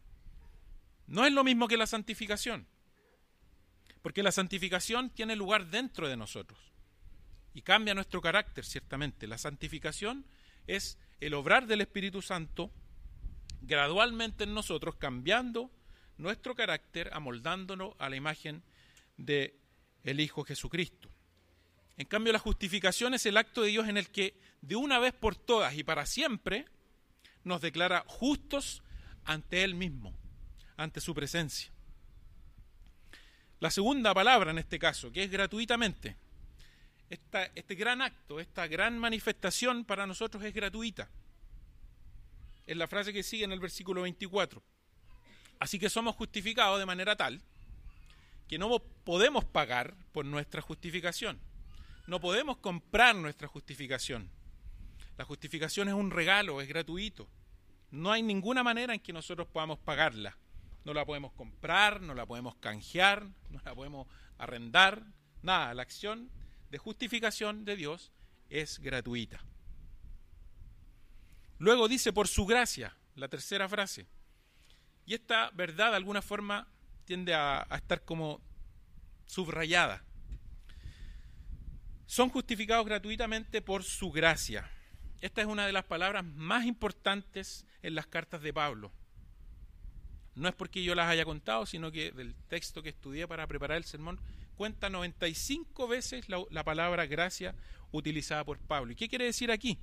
No 1.07 1.25
es 1.25 1.33
lo 1.33 1.43
mismo 1.43 1.67
que 1.67 1.77
la 1.77 1.87
santificación, 1.87 2.67
porque 4.01 4.23
la 4.23 4.31
santificación 4.31 5.09
tiene 5.09 5.35
lugar 5.35 5.67
dentro 5.67 6.07
de 6.07 6.17
nosotros 6.17 6.59
y 7.53 7.61
cambia 7.61 7.95
nuestro 7.95 8.21
carácter, 8.21 8.65
ciertamente. 8.65 9.27
La 9.27 9.37
santificación 9.37 10.25
es 10.67 10.97
el 11.19 11.33
obrar 11.33 11.67
del 11.67 11.81
Espíritu 11.81 12.21
Santo 12.21 12.71
gradualmente 13.61 14.43
en 14.43 14.53
nosotros, 14.53 14.95
cambiando 14.95 15.71
nuestro 16.17 16.53
carácter, 16.53 17.09
amoldándonos 17.13 17.95
a 17.97 18.09
la 18.09 18.15
imagen 18.15 18.57
de 18.57 18.74
el 19.17 20.19
Hijo 20.19 20.43
Jesucristo. 20.43 21.09
En 21.97 22.07
cambio, 22.07 22.33
la 22.33 22.39
justificación 22.39 23.13
es 23.13 23.25
el 23.25 23.37
acto 23.37 23.61
de 23.61 23.69
Dios 23.69 23.87
en 23.87 23.97
el 23.97 24.09
que 24.09 24.37
de 24.61 24.75
una 24.75 24.99
vez 24.99 25.13
por 25.13 25.35
todas 25.35 25.75
y 25.75 25.83
para 25.83 26.05
siempre 26.05 26.65
nos 27.43 27.61
declara 27.61 28.03
justos 28.07 28.83
ante 29.23 29.63
Él 29.63 29.75
mismo, 29.75 30.13
ante 30.75 30.99
su 30.99 31.13
presencia. 31.13 31.71
La 33.59 33.71
segunda 33.71 34.13
palabra 34.13 34.51
en 34.51 34.57
este 34.57 34.77
caso, 34.77 35.11
que 35.11 35.23
es 35.23 35.31
gratuitamente. 35.31 36.17
este 37.09 37.75
gran 37.75 38.01
acto, 38.01 38.39
esta 38.39 38.67
gran 38.67 38.97
manifestación 38.99 39.85
para 39.85 40.05
nosotros 40.05 40.43
es 40.43 40.53
gratuita. 40.53 41.09
Es 42.67 42.75
la 42.75 42.87
frase 42.87 43.13
que 43.13 43.23
sigue 43.23 43.45
en 43.45 43.51
el 43.51 43.59
versículo 43.59 44.01
24. 44.01 44.61
Así 45.59 45.79
que 45.79 45.89
somos 45.89 46.15
justificados 46.15 46.79
de 46.79 46.85
manera 46.85 47.15
tal 47.15 47.41
que 48.47 48.57
no 48.57 48.79
podemos 49.03 49.45
pagar 49.45 49.95
por 50.11 50.25
nuestra 50.25 50.61
justificación. 50.61 51.39
No 52.07 52.19
podemos 52.19 52.57
comprar 52.57 53.15
nuestra 53.15 53.47
justificación. 53.47 54.29
La 55.17 55.25
justificación 55.25 55.87
es 55.87 55.93
un 55.93 56.11
regalo, 56.11 56.61
es 56.61 56.67
gratuito. 56.67 57.27
No 57.91 58.11
hay 58.11 58.21
ninguna 58.21 58.63
manera 58.63 58.93
en 58.93 58.99
que 58.99 59.13
nosotros 59.13 59.47
podamos 59.47 59.79
pagarla. 59.79 60.37
No 60.83 60.93
la 60.93 61.05
podemos 61.05 61.31
comprar, 61.31 62.01
no 62.01 62.13
la 62.13 62.25
podemos 62.25 62.55
canjear, 62.55 63.25
no 63.49 63.59
la 63.63 63.73
podemos 63.73 64.07
arrendar, 64.37 65.03
nada. 65.41 65.73
La 65.73 65.81
acción 65.81 66.29
de 66.69 66.77
justificación 66.77 67.65
de 67.65 67.75
Dios 67.75 68.11
es 68.49 68.79
gratuita. 68.79 69.39
Luego 71.57 71.87
dice, 71.87 72.13
por 72.13 72.27
su 72.27 72.45
gracia, 72.45 72.95
la 73.15 73.29
tercera 73.29 73.67
frase. 73.67 74.07
Y 75.05 75.13
esta 75.13 75.49
verdad 75.51 75.91
de 75.91 75.97
alguna 75.97 76.21
forma 76.21 76.67
tiende 77.05 77.33
a, 77.33 77.67
estar 77.71 78.03
como 78.03 78.41
subrayada 79.25 80.03
son 82.05 82.29
justificados 82.29 82.85
gratuitamente 82.85 83.61
por 83.61 83.83
su 83.83 84.11
gracia. 84.11 84.69
Esta 85.21 85.41
es 85.41 85.47
una 85.47 85.65
de 85.65 85.73
las 85.73 85.85
palabras 85.85 86.23
más 86.23 86.65
importantes 86.65 87.65
en 87.81 87.95
las 87.95 88.05
cartas 88.05 88.41
de 88.41 88.53
Pablo. 88.53 88.91
No 90.35 90.47
es 90.47 90.55
porque 90.55 90.83
yo 90.83 90.93
las 90.93 91.09
haya 91.09 91.25
contado, 91.25 91.65
sino 91.65 91.91
que 91.91 92.11
del 92.11 92.35
texto 92.47 92.83
que 92.83 92.89
estudié 92.89 93.27
para 93.27 93.47
preparar 93.47 93.77
el 93.77 93.85
sermón, 93.85 94.19
cuenta 94.55 94.89
95 94.89 95.87
veces 95.87 96.29
la, 96.29 96.43
la 96.51 96.63
palabra 96.63 97.05
gracia 97.05 97.55
utilizada 97.91 98.43
por 98.43 98.59
Pablo. 98.59 98.91
¿Y 98.91 98.95
qué 98.95 99.09
quiere 99.09 99.25
decir 99.25 99.51
aquí? 99.51 99.79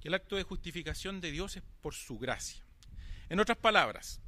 Que 0.00 0.08
el 0.08 0.14
acto 0.14 0.36
de 0.36 0.44
justificación 0.44 1.20
de 1.20 1.30
Dios 1.30 1.56
es 1.56 1.62
por 1.82 1.94
su 1.94 2.18
gracia. 2.18 2.64
En 3.28 3.40
otras 3.40 3.58
palabras, 3.58 4.20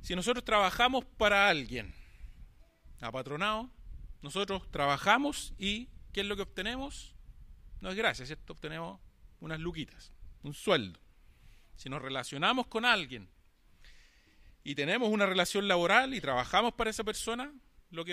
si 0.00 0.14
nosotros 0.16 0.44
trabajamos 0.44 1.04
para 1.04 1.48
alguien, 1.48 1.94
apatronado, 3.00 3.70
nosotros 4.22 4.70
trabajamos 4.70 5.54
y 5.58 5.88
¿qué 6.12 6.20
es 6.20 6.26
lo 6.26 6.36
que 6.36 6.42
obtenemos? 6.42 7.14
No 7.80 7.90
es 7.90 7.96
gracia, 7.96 8.26
¿cierto? 8.26 8.52
Obtenemos 8.52 9.00
unas 9.40 9.60
luquitas, 9.60 10.12
un 10.42 10.54
sueldo. 10.54 11.00
Si 11.76 11.88
nos 11.88 12.02
relacionamos 12.02 12.66
con 12.66 12.84
alguien 12.84 13.28
y 14.62 14.74
tenemos 14.74 15.08
una 15.08 15.26
relación 15.26 15.66
laboral 15.66 16.14
y 16.14 16.20
trabajamos 16.20 16.74
para 16.74 16.90
esa 16.90 17.04
persona, 17.04 17.52
lo 17.90 18.04
que, 18.04 18.12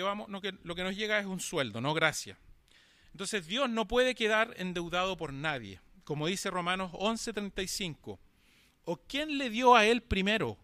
lo 0.62 0.74
que 0.74 0.82
nos 0.82 0.96
llega 0.96 1.18
es 1.18 1.26
un 1.26 1.40
sueldo, 1.40 1.80
no 1.80 1.94
gracia. 1.94 2.38
Entonces 3.12 3.46
Dios 3.46 3.68
no 3.68 3.86
puede 3.86 4.14
quedar 4.14 4.54
endeudado 4.56 5.16
por 5.16 5.32
nadie. 5.32 5.80
Como 6.04 6.26
dice 6.26 6.50
Romanos 6.50 6.92
11:35, 6.92 8.18
¿o 8.84 8.96
quién 9.06 9.36
le 9.36 9.50
dio 9.50 9.76
a 9.76 9.84
él 9.84 10.02
primero 10.02 10.56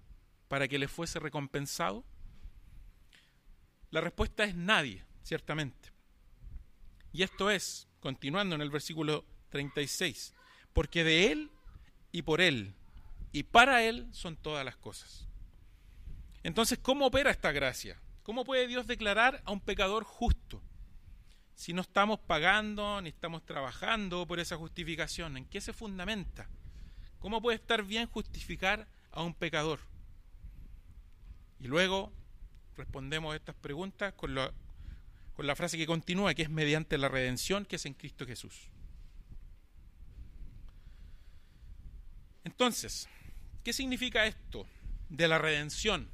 para 0.55 0.69
que 0.69 0.79
le 0.79 0.87
fuese 0.87 1.19
recompensado? 1.19 2.05
La 3.91 4.01
respuesta 4.01 4.45
es 4.45 4.55
nadie, 4.55 5.05
ciertamente. 5.25 5.91
Y 7.13 7.25
esto 7.25 7.51
es, 7.51 7.89
continuando 7.99 8.55
en 8.55 8.61
el 8.61 8.71
versículo 8.71 9.25
36, 9.49 10.33
porque 10.73 11.03
de 11.03 11.33
Él 11.33 11.51
y 12.13 12.23
por 12.23 12.41
Él 12.41 12.77
y 13.33 13.43
para 13.43 13.83
Él 13.83 14.07
son 14.13 14.37
todas 14.37 14.65
las 14.65 14.77
cosas. 14.77 15.27
Entonces, 16.45 16.79
¿cómo 16.79 17.07
opera 17.07 17.33
esta 17.33 17.51
gracia? 17.51 18.01
¿Cómo 18.23 18.45
puede 18.45 18.69
Dios 18.69 18.87
declarar 18.87 19.43
a 19.45 19.51
un 19.51 19.61
pecador 19.61 20.05
justo? 20.05 20.63
Si 21.57 21.73
no 21.73 21.83
estamos 21.83 22.21
pagando 22.21 23.03
ni 23.03 23.09
estamos 23.09 23.45
trabajando 23.45 24.25
por 24.25 24.39
esa 24.39 24.57
justificación, 24.57 25.37
¿en 25.37 25.47
qué 25.47 25.61
se 25.61 25.73
fundamenta? 25.73 26.49
¿Cómo 27.19 27.43
puede 27.43 27.57
estar 27.57 27.83
bien 27.83 28.07
justificar 28.07 28.87
a 29.11 29.25
un 29.25 29.35
pecador? 29.35 29.81
Y 31.65 31.67
luego 31.67 32.13
respondemos 32.77 33.35
estas 33.35 33.55
preguntas 33.55 34.13
con 34.13 34.35
la, 34.35 34.53
con 35.33 35.47
la 35.47 35.57
frase 35.57 35.79
que 35.79 35.87
continúa, 35.87 36.35
que 36.35 36.43
es 36.43 36.51
mediante 36.51 36.99
la 36.99 37.09
redención 37.09 37.65
que 37.65 37.77
es 37.77 37.87
en 37.87 37.95
Cristo 37.95 38.27
Jesús. 38.27 38.69
Entonces, 42.45 43.09
¿qué 43.63 43.73
significa 43.73 44.27
esto 44.27 44.67
de 45.09 45.27
la 45.27 45.39
redención? 45.39 46.11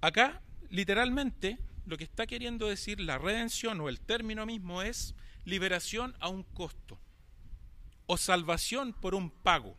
Acá, 0.00 0.42
literalmente, 0.70 1.56
lo 1.86 1.96
que 1.96 2.04
está 2.04 2.26
queriendo 2.26 2.66
decir 2.66 2.98
la 2.98 3.18
redención 3.18 3.80
o 3.80 3.88
el 3.88 4.00
término 4.00 4.44
mismo 4.44 4.82
es 4.82 5.14
liberación 5.44 6.16
a 6.18 6.28
un 6.28 6.42
costo 6.42 6.98
o 8.06 8.16
salvación 8.16 8.92
por 8.92 9.14
un 9.14 9.30
pago, 9.30 9.78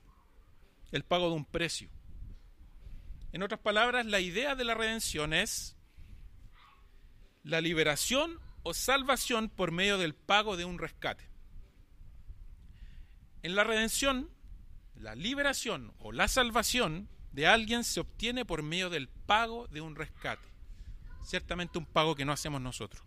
el 0.93 1.03
pago 1.03 1.27
de 1.27 1.35
un 1.35 1.43
precio. 1.43 1.89
En 3.31 3.43
otras 3.43 3.59
palabras, 3.59 4.05
la 4.05 4.19
idea 4.19 4.55
de 4.55 4.63
la 4.63 4.73
redención 4.73 5.33
es 5.33 5.75
la 7.43 7.61
liberación 7.61 8.39
o 8.63 8.73
salvación 8.73 9.49
por 9.49 9.71
medio 9.71 9.97
del 9.97 10.15
pago 10.15 10.57
de 10.57 10.65
un 10.65 10.79
rescate. 10.79 11.29
En 13.43 13.55
la 13.55 13.63
redención, 13.63 14.29
la 14.95 15.15
liberación 15.15 15.93
o 15.99 16.11
la 16.11 16.27
salvación 16.27 17.07
de 17.31 17.47
alguien 17.47 17.83
se 17.83 17.99
obtiene 17.99 18.45
por 18.45 18.63
medio 18.63 18.89
del 18.89 19.07
pago 19.07 19.67
de 19.67 19.81
un 19.81 19.95
rescate. 19.95 20.47
Ciertamente 21.23 21.77
un 21.77 21.85
pago 21.85 22.15
que 22.15 22.25
no 22.25 22.33
hacemos 22.33 22.61
nosotros. 22.61 23.03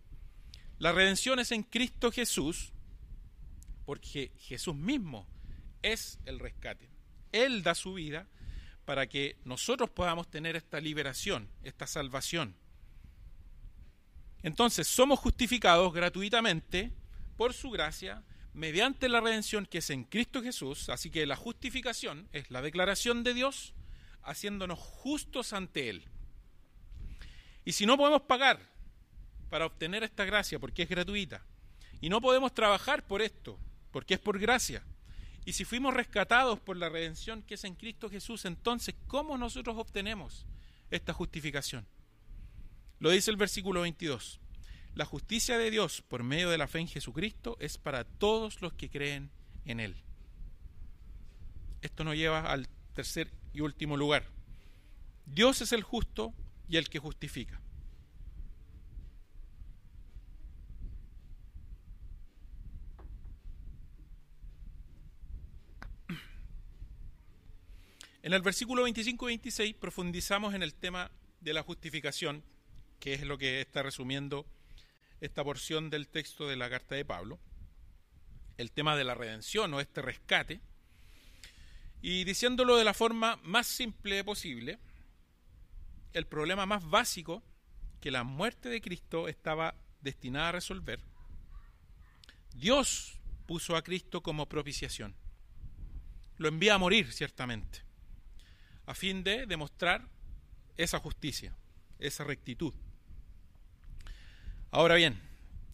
La 0.78 0.92
redención 0.92 1.38
es 1.38 1.52
en 1.52 1.64
Cristo 1.64 2.10
Jesús 2.10 2.72
porque 3.84 4.32
Jesús 4.38 4.74
mismo 4.74 5.26
es 5.82 6.18
el 6.24 6.38
rescate. 6.38 6.88
Él 7.32 7.62
da 7.62 7.74
su 7.74 7.94
vida 7.94 8.28
para 8.84 9.06
que 9.06 9.36
nosotros 9.44 9.90
podamos 9.90 10.28
tener 10.28 10.56
esta 10.56 10.80
liberación, 10.80 11.48
esta 11.62 11.86
salvación. 11.86 12.56
Entonces 14.42 14.88
somos 14.88 15.20
justificados 15.20 15.92
gratuitamente 15.92 16.92
por 17.36 17.54
su 17.54 17.70
gracia 17.70 18.24
mediante 18.52 19.08
la 19.08 19.20
redención 19.20 19.66
que 19.66 19.78
es 19.78 19.90
en 19.90 20.04
Cristo 20.04 20.42
Jesús, 20.42 20.88
así 20.88 21.10
que 21.10 21.26
la 21.26 21.36
justificación 21.36 22.28
es 22.32 22.50
la 22.50 22.60
declaración 22.60 23.22
de 23.22 23.34
Dios 23.34 23.74
haciéndonos 24.22 24.78
justos 24.78 25.52
ante 25.52 25.88
Él. 25.88 26.04
Y 27.64 27.72
si 27.72 27.86
no 27.86 27.96
podemos 27.96 28.22
pagar 28.22 28.60
para 29.48 29.66
obtener 29.66 30.02
esta 30.02 30.24
gracia 30.24 30.58
porque 30.58 30.82
es 30.82 30.88
gratuita, 30.88 31.44
y 32.00 32.08
no 32.08 32.20
podemos 32.20 32.52
trabajar 32.52 33.06
por 33.06 33.22
esto 33.22 33.58
porque 33.92 34.14
es 34.14 34.20
por 34.20 34.38
gracia, 34.38 34.82
y 35.44 35.54
si 35.54 35.64
fuimos 35.64 35.94
rescatados 35.94 36.60
por 36.60 36.76
la 36.76 36.88
redención 36.88 37.42
que 37.42 37.54
es 37.54 37.64
en 37.64 37.74
Cristo 37.74 38.08
Jesús, 38.08 38.44
entonces, 38.44 38.94
¿cómo 39.08 39.36
nosotros 39.38 39.76
obtenemos 39.76 40.46
esta 40.90 41.12
justificación? 41.12 41.86
Lo 43.00 43.10
dice 43.10 43.30
el 43.30 43.36
versículo 43.36 43.80
22. 43.80 44.38
La 44.94 45.04
justicia 45.04 45.58
de 45.58 45.70
Dios 45.70 46.02
por 46.02 46.22
medio 46.22 46.50
de 46.50 46.58
la 46.58 46.68
fe 46.68 46.80
en 46.80 46.86
Jesucristo 46.86 47.56
es 47.58 47.78
para 47.78 48.04
todos 48.04 48.60
los 48.60 48.74
que 48.74 48.90
creen 48.90 49.30
en 49.64 49.80
Él. 49.80 49.96
Esto 51.80 52.04
nos 52.04 52.14
lleva 52.14 52.40
al 52.52 52.68
tercer 52.94 53.32
y 53.52 53.60
último 53.60 53.96
lugar. 53.96 54.26
Dios 55.24 55.62
es 55.62 55.72
el 55.72 55.82
justo 55.82 56.34
y 56.68 56.76
el 56.76 56.90
que 56.90 56.98
justifica. 56.98 57.61
En 68.22 68.32
el 68.32 68.42
versículo 68.42 68.84
25 68.84 69.28
y 69.28 69.32
26 69.32 69.74
profundizamos 69.74 70.54
en 70.54 70.62
el 70.62 70.74
tema 70.74 71.10
de 71.40 71.52
la 71.52 71.64
justificación, 71.64 72.44
que 73.00 73.14
es 73.14 73.22
lo 73.22 73.36
que 73.36 73.60
está 73.60 73.82
resumiendo 73.82 74.46
esta 75.20 75.42
porción 75.42 75.90
del 75.90 76.06
texto 76.06 76.46
de 76.46 76.54
la 76.54 76.70
carta 76.70 76.94
de 76.94 77.04
Pablo, 77.04 77.40
el 78.58 78.70
tema 78.70 78.94
de 78.94 79.02
la 79.02 79.16
redención 79.16 79.74
o 79.74 79.80
este 79.80 80.02
rescate, 80.02 80.60
y 82.00 82.22
diciéndolo 82.22 82.76
de 82.76 82.84
la 82.84 82.94
forma 82.94 83.40
más 83.42 83.66
simple 83.66 84.22
posible, 84.22 84.78
el 86.12 86.26
problema 86.26 86.64
más 86.64 86.88
básico 86.88 87.42
que 88.00 88.12
la 88.12 88.22
muerte 88.22 88.68
de 88.68 88.80
Cristo 88.80 89.26
estaba 89.26 89.74
destinada 90.00 90.50
a 90.50 90.52
resolver, 90.52 91.00
Dios 92.54 93.18
puso 93.46 93.74
a 93.74 93.82
Cristo 93.82 94.22
como 94.22 94.48
propiciación. 94.48 95.16
Lo 96.36 96.46
envía 96.46 96.74
a 96.74 96.78
morir, 96.78 97.12
ciertamente, 97.12 97.82
a 98.86 98.94
fin 98.94 99.22
de 99.22 99.46
demostrar 99.46 100.08
esa 100.76 100.98
justicia, 100.98 101.54
esa 101.98 102.24
rectitud. 102.24 102.74
Ahora 104.70 104.94
bien, 104.94 105.20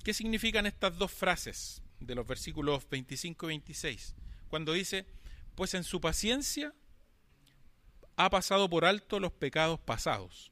¿qué 0.03 0.12
significan 0.12 0.66
estas 0.66 0.99
dos 0.99 1.12
frases 1.12 1.83
de 2.01 2.14
los 2.14 2.27
versículos 2.27 2.88
25 2.90 3.47
y 3.47 3.49
26? 3.49 4.14
Cuando 4.49 4.73
dice, 4.73 5.07
pues 5.55 5.75
en 5.75 5.85
su 5.85 6.01
paciencia 6.01 6.75
ha 8.16 8.31
pasado 8.31 8.68
por 8.68 8.85
alto 8.85 9.21
los 9.21 9.33
pecados 9.33 9.79
pasados. 9.79 10.51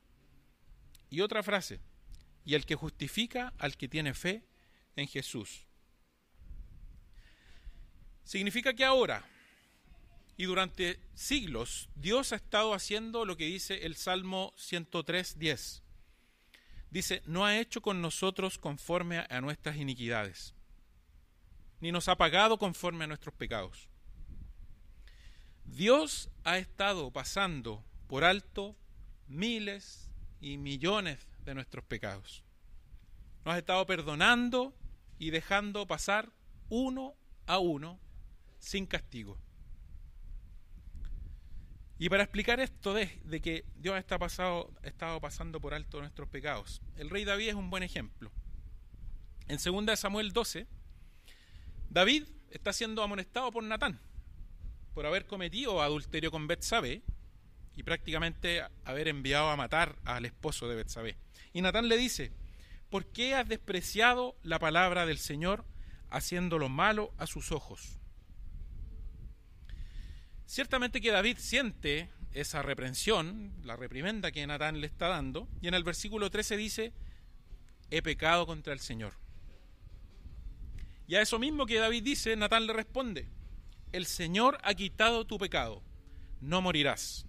Y 1.11 1.21
otra 1.21 1.42
frase, 1.42 1.81
y 2.45 2.55
el 2.55 2.64
que 2.64 2.77
justifica 2.77 3.53
al 3.59 3.77
que 3.77 3.88
tiene 3.88 4.14
fe 4.14 4.45
en 4.95 5.09
Jesús. 5.09 5.66
Significa 8.25 8.75
que 8.75 8.85
ahora 8.85 9.25
y 10.37 10.44
durante 10.44 11.01
siglos 11.14 11.88
Dios 11.94 12.33
ha 12.33 12.37
estado 12.37 12.75
haciendo 12.75 13.25
lo 13.25 13.37
que 13.37 13.46
dice 13.46 13.87
el 13.87 13.96
Salmo 13.96 14.53
103, 14.57 15.38
10 15.38 15.83
dice, 16.90 17.22
no 17.27 17.44
ha 17.44 17.59
hecho 17.59 17.83
con 17.83 18.01
nosotros 18.01 18.59
conforme 18.59 19.18
a 19.29 19.40
nuestras 19.40 19.77
iniquidades, 19.77 20.55
ni 21.81 21.92
nos 21.92 22.09
ha 22.09 22.16
pagado 22.16 22.59
conforme 22.59 23.05
a 23.05 23.07
nuestros 23.07 23.35
pecados. 23.35 23.88
Dios 25.64 26.31
ha 26.44 26.59
estado 26.59 27.11
pasando 27.11 27.85
por 28.07 28.25
alto 28.25 28.77
miles 29.27 30.11
y 30.40 30.57
millones 30.57 31.27
de 31.44 31.55
nuestros 31.55 31.85
pecados. 31.85 32.44
Nos 33.44 33.55
ha 33.55 33.59
estado 33.59 33.85
perdonando 33.87 34.75
y 35.18 35.31
dejando 35.31 35.87
pasar 35.87 36.33
uno 36.68 37.14
a 37.46 37.59
uno 37.59 38.01
sin 38.59 38.87
castigo. 38.87 39.38
Y 41.98 42.09
para 42.11 42.22
explicar 42.22 42.61
esto 42.61 42.92
de, 42.92 43.09
que 43.40 43.64
Dios 43.76 43.94
ha 43.94 43.98
estado 43.98 45.20
pasando 45.20 45.61
por 45.61 45.72
alto 45.72 46.00
nuestros 46.00 46.28
pecados, 46.28 46.82
el 46.96 47.09
rey 47.09 47.24
David 47.24 47.48
es 47.48 47.54
un 47.54 47.70
buen 47.70 47.82
ejemplo. 47.82 48.30
En 49.48 49.59
2 49.59 49.98
Samuel 49.98 50.32
12, 50.32 50.66
David 51.88 52.24
está 52.50 52.72
siendo 52.72 53.02
amonestado 53.02 53.50
por 53.50 53.62
Natán 53.62 54.00
por 54.92 55.06
haber 55.06 55.26
cometido 55.26 55.82
adulterio 55.82 56.30
con 56.30 56.46
Betsabé 56.46 57.02
y 57.74 57.82
prácticamente 57.82 58.62
haber 58.85 59.09
enviado 59.09 59.50
a 59.50 59.56
matar 59.56 59.96
al 60.04 60.24
esposo 60.24 60.68
de 60.68 60.76
Betsabé. 60.76 61.18
Y 61.52 61.61
Natán 61.61 61.88
le 61.88 61.98
dice, 61.98 62.32
¿por 62.88 63.04
qué 63.12 63.35
has 63.35 63.46
despreciado 63.46 64.37
la 64.42 64.59
palabra 64.59 65.04
del 65.04 65.18
Señor, 65.18 65.66
haciendo 66.09 66.59
lo 66.59 66.70
malo 66.70 67.12
a 67.18 67.26
sus 67.26 67.52
ojos? 67.52 67.98
Ciertamente 70.46 71.00
que 71.00 71.11
David 71.11 71.38
siente 71.38 72.09
esa 72.32 72.62
reprensión, 72.62 73.52
la 73.64 73.76
reprimenda 73.76 74.30
que 74.30 74.46
Natán 74.46 74.80
le 74.80 74.87
está 74.87 75.09
dando, 75.09 75.48
y 75.61 75.68
en 75.68 75.74
el 75.74 75.85
versículo 75.85 76.30
13 76.30 76.56
dice, 76.56 76.92
he 77.90 78.00
pecado 78.00 78.46
contra 78.46 78.72
el 78.72 78.80
Señor. 78.80 79.14
Y 81.09 81.16
a 81.16 81.22
eso 81.22 81.38
mismo 81.38 81.66
que 81.66 81.78
David 81.78 82.02
dice, 82.02 82.37
Natán 82.37 82.66
le 82.66 82.72
responde, 82.72 83.28
el 83.92 84.06
Señor 84.06 84.59
ha 84.62 84.74
quitado 84.74 85.26
tu 85.26 85.38
pecado, 85.38 85.82
no 86.40 86.62
morirás. 86.62 87.26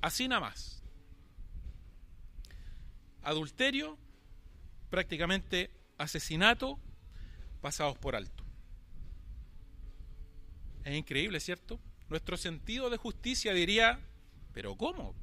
Así 0.00 0.28
nada 0.28 0.40
más. 0.40 0.82
Adulterio, 3.22 3.98
prácticamente 4.88 5.70
asesinato, 5.98 6.78
pasados 7.60 7.98
por 7.98 8.16
alto. 8.16 8.39
Es 10.84 10.96
increíble, 10.96 11.40
¿cierto? 11.40 11.80
Nuestro 12.08 12.36
sentido 12.36 12.90
de 12.90 12.96
justicia 12.96 13.52
diría, 13.52 14.00
pero 14.52 14.76
¿cómo? 14.76 15.14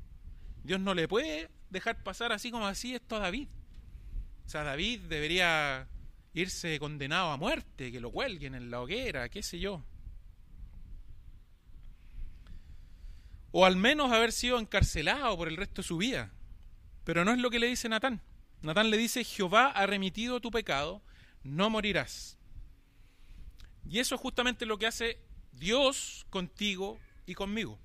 Dios 0.64 0.80
no 0.80 0.94
le 0.94 1.08
puede 1.08 1.50
dejar 1.70 2.04
pasar 2.04 2.32
así 2.32 2.52
como 2.52 2.68
así 2.68 2.96
esto 2.96 3.16
a 3.16 3.20
David. 3.20 3.48
O 4.46 4.50
sea, 4.50 4.64
David 4.64 5.02
debería 5.02 5.88
irse 6.34 6.80
condenado 6.80 7.32
a 7.32 7.38
muerte, 7.38 7.92
que 7.92 8.00
lo 8.00 8.12
cuelguen 8.12 8.56
en 8.56 8.70
la 8.70 8.82
hoguera, 8.82 9.28
qué 9.30 9.44
sé 9.44 9.60
yo. 9.60 9.84
O 13.52 13.66
al 13.66 13.76
menos 13.76 14.12
haber 14.12 14.32
sido 14.32 14.60
encarcelado 14.60 15.36
por 15.36 15.48
el 15.48 15.58
resto 15.58 15.82
de 15.82 15.88
su 15.88 15.98
vida. 15.98 16.32
Pero 17.04 17.26
no 17.26 17.32
es 17.32 17.40
lo 17.40 17.50
que 17.50 17.60
le 17.60 17.68
dice 17.68 17.90
Natán. 17.90 18.22
Natán 18.62 18.90
le 18.90 18.98
dice, 18.98 19.24
Jehová 19.24 19.68
ha 19.68 19.86
remitido 19.86 20.40
tu 20.40 20.52
pecado, 20.52 21.02
no 21.44 21.70
morirás. 21.70 22.38
Y 23.90 24.00
eso 24.00 24.16
es 24.16 24.22
justamente 24.22 24.66
lo 24.66 24.78
que 24.78 24.88
hace 24.88 25.27
Dios 25.58 26.26
contigo 26.30 27.00
y 27.26 27.34
conmigo. 27.34 27.80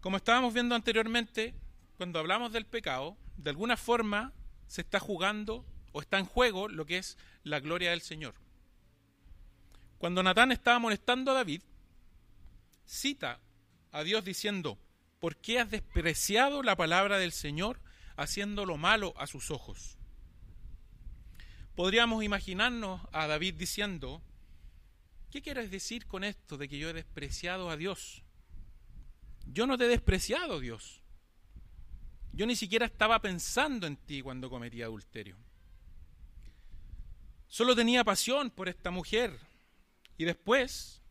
Como 0.00 0.16
estábamos 0.16 0.54
viendo 0.54 0.74
anteriormente, 0.74 1.54
cuando 1.96 2.18
hablamos 2.18 2.52
del 2.52 2.66
pecado, 2.66 3.16
de 3.36 3.50
alguna 3.50 3.76
forma 3.76 4.32
se 4.66 4.82
está 4.82 5.00
jugando 5.00 5.64
o 5.92 6.00
está 6.00 6.18
en 6.18 6.26
juego 6.26 6.68
lo 6.68 6.86
que 6.86 6.98
es 6.98 7.18
la 7.42 7.60
gloria 7.60 7.90
del 7.90 8.00
Señor. 8.00 8.34
Cuando 9.98 10.22
Natán 10.22 10.52
estaba 10.52 10.78
molestando 10.78 11.30
a 11.30 11.34
David, 11.34 11.62
cita 12.84 13.40
a 13.92 14.02
Dios 14.04 14.24
diciendo, 14.24 14.78
¿por 15.18 15.36
qué 15.36 15.58
has 15.58 15.70
despreciado 15.70 16.62
la 16.62 16.76
palabra 16.76 17.18
del 17.18 17.32
Señor 17.32 17.80
haciendo 18.16 18.66
lo 18.66 18.76
malo 18.76 19.14
a 19.16 19.26
sus 19.26 19.50
ojos? 19.50 19.95
Podríamos 21.76 22.24
imaginarnos 22.24 23.02
a 23.12 23.26
David 23.26 23.54
diciendo, 23.54 24.22
¿qué 25.30 25.42
quieres 25.42 25.70
decir 25.70 26.06
con 26.06 26.24
esto 26.24 26.56
de 26.56 26.70
que 26.70 26.78
yo 26.78 26.88
he 26.88 26.94
despreciado 26.94 27.68
a 27.68 27.76
Dios? 27.76 28.22
Yo 29.44 29.66
no 29.66 29.76
te 29.76 29.84
he 29.84 29.88
despreciado, 29.88 30.58
Dios. 30.58 31.02
Yo 32.32 32.46
ni 32.46 32.56
siquiera 32.56 32.86
estaba 32.86 33.20
pensando 33.20 33.86
en 33.86 33.96
ti 33.98 34.22
cuando 34.22 34.48
cometí 34.48 34.80
adulterio. 34.80 35.36
Solo 37.46 37.76
tenía 37.76 38.02
pasión 38.04 38.50
por 38.50 38.68
esta 38.68 38.90
mujer. 38.90 39.38
Y 40.16 40.24
después 40.24 41.02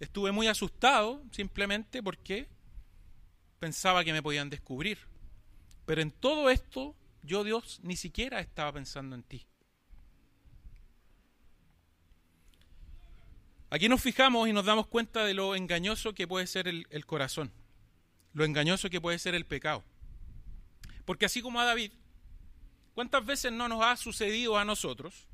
estuve 0.00 0.32
muy 0.32 0.48
asustado 0.48 1.22
simplemente 1.30 2.02
porque 2.02 2.48
pensaba 3.60 4.02
que 4.02 4.12
me 4.12 4.24
podían 4.24 4.50
descubrir. 4.50 4.98
Pero 5.86 6.02
en 6.02 6.10
todo 6.10 6.50
esto 6.50 6.96
yo 7.22 7.44
Dios 7.44 7.78
ni 7.84 7.94
siquiera 7.94 8.40
estaba 8.40 8.72
pensando 8.72 9.14
en 9.14 9.22
ti. 9.22 9.46
Aquí 13.70 13.88
nos 13.88 14.00
fijamos 14.00 14.48
y 14.48 14.54
nos 14.54 14.64
damos 14.64 14.86
cuenta 14.86 15.26
de 15.26 15.34
lo 15.34 15.54
engañoso 15.54 16.14
que 16.14 16.26
puede 16.26 16.46
ser 16.46 16.68
el, 16.68 17.06
corazón, 17.06 17.52
lo 18.32 18.46
engañoso 18.46 18.88
que 18.88 19.00
puede 19.00 19.18
ser 19.18 19.34
el 19.34 19.44
pecado. 19.44 19.84
Porque 21.04 21.26
así 21.26 21.42
como 21.42 21.60
a 21.60 21.66
David, 21.66 21.92
¿cuántas 22.94 23.26
veces 23.26 23.52
no 23.52 23.68
nos 23.68 23.84
ha 23.84 23.96
sucedido 23.96 24.56
a 24.56 24.64
nosotros 24.64 25.26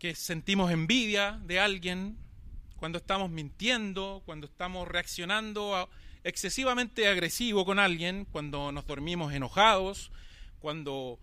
que 0.00 0.16
sentimos 0.16 0.72
envidia 0.72 1.40
de 1.44 1.60
alguien 1.60 2.18
cuando 2.76 2.98
estamos 2.98 3.30
mintiendo, 3.30 4.22
cuando 4.26 4.48
estamos 4.48 4.88
reaccionando 4.88 5.88
excesivamente 6.24 7.06
agresivo 7.06 7.64
con 7.64 7.78
alguien, 7.78 8.24
cuando 8.24 8.72
nos 8.72 8.84
dormimos 8.84 9.32
enojados, 9.32 10.10
cuando 10.58 11.20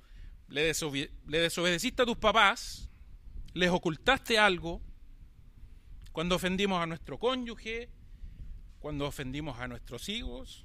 le 0.47 0.63
desobedeciste 0.63 2.01
a 2.01 2.05
tus 2.05 2.17
papás, 2.17 2.89
les 3.53 3.69
ocultaste 3.69 4.39
algo, 4.39 4.81
cuando 6.13 6.35
ofendimos 6.35 6.79
a 6.79 6.85
nuestro 6.85 7.17
cónyuge, 7.17 7.89
cuando 8.79 9.07
ofendimos 9.07 9.59
a 9.59 9.67
nuestros 9.67 10.09
hijos, 10.09 10.63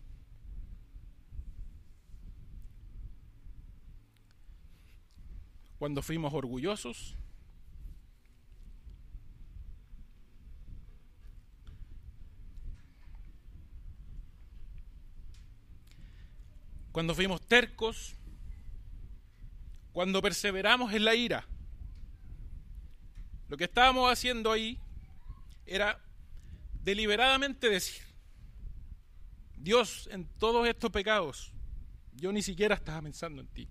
cuando 5.79 6.03
fuimos 6.03 6.35
orgullosos. 6.35 7.17
Cuando 16.93 17.15
fuimos 17.15 17.41
tercos, 17.41 18.17
cuando 19.93 20.21
perseveramos 20.21 20.93
en 20.93 21.05
la 21.07 21.15
ira. 21.15 21.47
Lo 23.49 23.57
que 23.57 23.65
estábamos 23.65 24.13
haciendo 24.13 24.53
ahí 24.53 24.79
era 25.68 26.02
deliberadamente 26.83 27.68
decir, 27.68 28.02
Dios, 29.57 30.09
en 30.12 30.26
todos 30.38 30.66
estos 30.66 30.90
pecados, 30.90 31.52
yo 32.12 32.33
ni 32.33 32.42
siquiera 32.42 32.74
estaba 32.74 33.02
pensando 33.02 33.40
en 33.40 33.48
ti. 33.48 33.68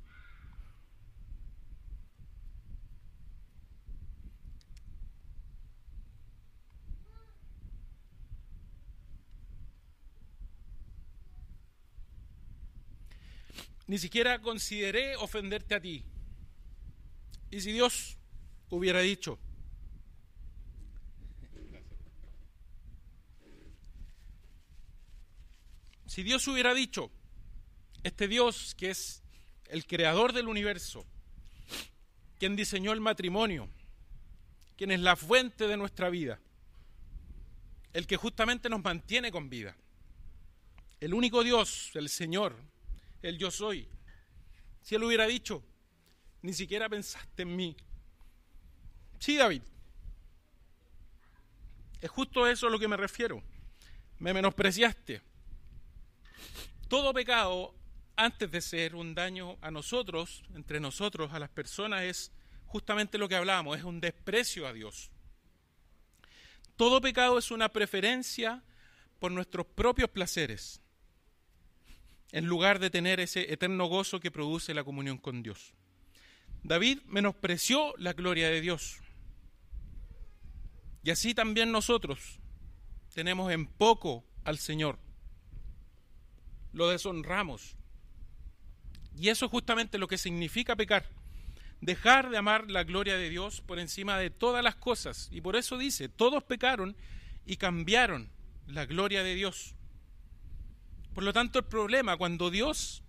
ni 13.88 13.98
siquiera 13.98 14.42
consideré 14.42 15.16
ofenderte 15.16 15.74
a 15.74 15.82
ti. 15.82 16.04
Y 17.50 17.62
si 17.62 17.72
Dios 17.72 18.18
hubiera 18.70 19.00
dicho, 19.00 19.40
si 26.18 26.24
Dios 26.24 26.48
hubiera 26.48 26.74
dicho, 26.74 27.12
este 28.02 28.28
Dios 28.28 28.74
que 28.74 28.90
es 28.90 29.22
el 29.68 29.86
creador 29.86 30.34
del 30.34 30.48
universo, 30.48 31.06
quien 32.40 32.56
diseñó 32.56 32.92
el 32.92 33.02
matrimonio, 33.02 33.70
quien 34.76 34.90
es 34.90 35.00
la 35.00 35.16
fuente 35.16 35.68
de 35.68 35.78
nuestra 35.78 36.10
vida, 36.10 36.40
el 37.94 38.08
que 38.08 38.18
justamente 38.18 38.68
nos 38.68 38.84
mantiene 38.84 39.32
con 39.32 39.48
vida, 39.48 39.78
el 41.02 41.14
único 41.14 41.44
Dios, 41.44 41.92
el 41.94 42.10
Señor, 42.10 42.56
el 43.22 43.38
yo 43.38 43.52
soy. 43.52 43.88
Si 44.82 44.96
él 44.96 45.04
hubiera 45.04 45.28
dicho, 45.28 45.64
ni 46.42 46.54
siquiera 46.54 46.90
pensaste 46.90 47.44
en 47.44 47.56
mí. 47.56 47.78
Sí, 49.20 49.38
David. 49.38 49.62
Es 52.02 52.10
justo 52.10 52.48
eso 52.48 52.66
a 52.66 52.70
lo 52.72 52.80
que 52.80 52.88
me 52.88 52.98
refiero. 52.98 53.44
Me 54.18 54.34
menospreciaste. 54.34 55.27
Todo 56.88 57.14
pecado, 57.14 57.76
antes 58.16 58.50
de 58.50 58.62
ser 58.62 58.96
un 58.96 59.14
daño 59.14 59.58
a 59.62 59.72
nosotros, 59.72 60.44
entre 60.56 60.80
nosotros, 60.80 61.34
a 61.34 61.40
las 61.40 61.50
personas, 61.50 62.04
es 62.04 62.32
justamente 62.66 63.18
lo 63.18 63.28
que 63.28 63.36
hablábamos, 63.36 63.78
es 63.78 63.84
un 63.84 64.00
desprecio 64.00 64.68
a 64.68 64.74
Dios. 64.74 65.12
Todo 66.78 67.02
pecado 67.02 67.38
es 67.38 67.52
una 67.52 67.70
preferencia 67.70 68.64
por 69.20 69.32
nuestros 69.32 69.66
propios 69.66 70.10
placeres 70.10 70.82
en 72.32 72.46
lugar 72.46 72.80
de 72.80 72.90
tener 72.90 73.20
ese 73.20 73.52
eterno 73.52 73.86
gozo 73.88 74.20
que 74.20 74.32
produce 74.32 74.74
la 74.74 74.84
comunión 74.84 75.18
con 75.18 75.44
Dios. 75.44 75.74
David 76.64 77.00
menospreció 77.06 77.94
la 77.98 78.14
gloria 78.14 78.50
de 78.50 78.62
Dios. 78.62 79.00
Y 81.04 81.12
así 81.12 81.34
también 81.34 81.72
nosotros 81.72 82.40
tenemos 83.14 83.52
en 83.52 83.66
poco 83.66 84.26
al 84.44 84.58
Señor. 84.58 85.00
Lo 86.74 86.90
deshonramos. 86.90 87.76
Y 89.18 89.30
eso 89.30 89.46
es 89.46 89.52
justamente 89.52 89.98
lo 89.98 90.08
que 90.08 90.18
significa 90.18 90.76
pecar. 90.76 91.10
Dejar 91.82 92.30
de 92.30 92.38
amar 92.38 92.70
la 92.70 92.84
gloria 92.84 93.18
de 93.18 93.30
Dios 93.30 93.62
por 93.62 93.80
encima 93.80 94.18
de 94.18 94.30
todas 94.30 94.64
las 94.64 94.76
cosas. 94.76 95.30
Y 95.32 95.42
por 95.42 95.56
eso 95.56 95.78
dice, 95.78 96.10
todos 96.10 96.44
pecaron 96.44 96.96
y 97.46 97.58
cambiaron 97.58 98.30
la 98.68 98.86
gloria 98.86 99.24
de 99.24 99.34
Dios 99.34 99.74
Por 101.16 101.24
lo 101.24 101.34
tanto, 101.34 101.60
el 101.60 101.66
problema 101.66 102.18
cuando 102.18 102.52
Dios 102.52 103.02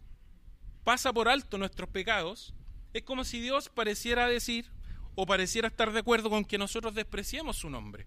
pasa 0.84 1.12
por 1.12 1.28
alto 1.28 1.58
nuestros 1.58 1.90
pecados 1.90 2.54
es 2.94 3.02
como 3.02 3.24
si 3.24 3.40
Dios 3.40 3.68
pareciera 3.68 4.26
decir 4.28 4.70
o 5.14 5.26
pareciera 5.26 5.68
estar 5.68 5.92
de 5.92 5.98
acuerdo 5.98 6.30
con 6.30 6.44
que 6.44 6.56
nosotros 6.56 6.94
despreciemos 6.94 7.56
su 7.56 7.68
nombre 7.68 8.06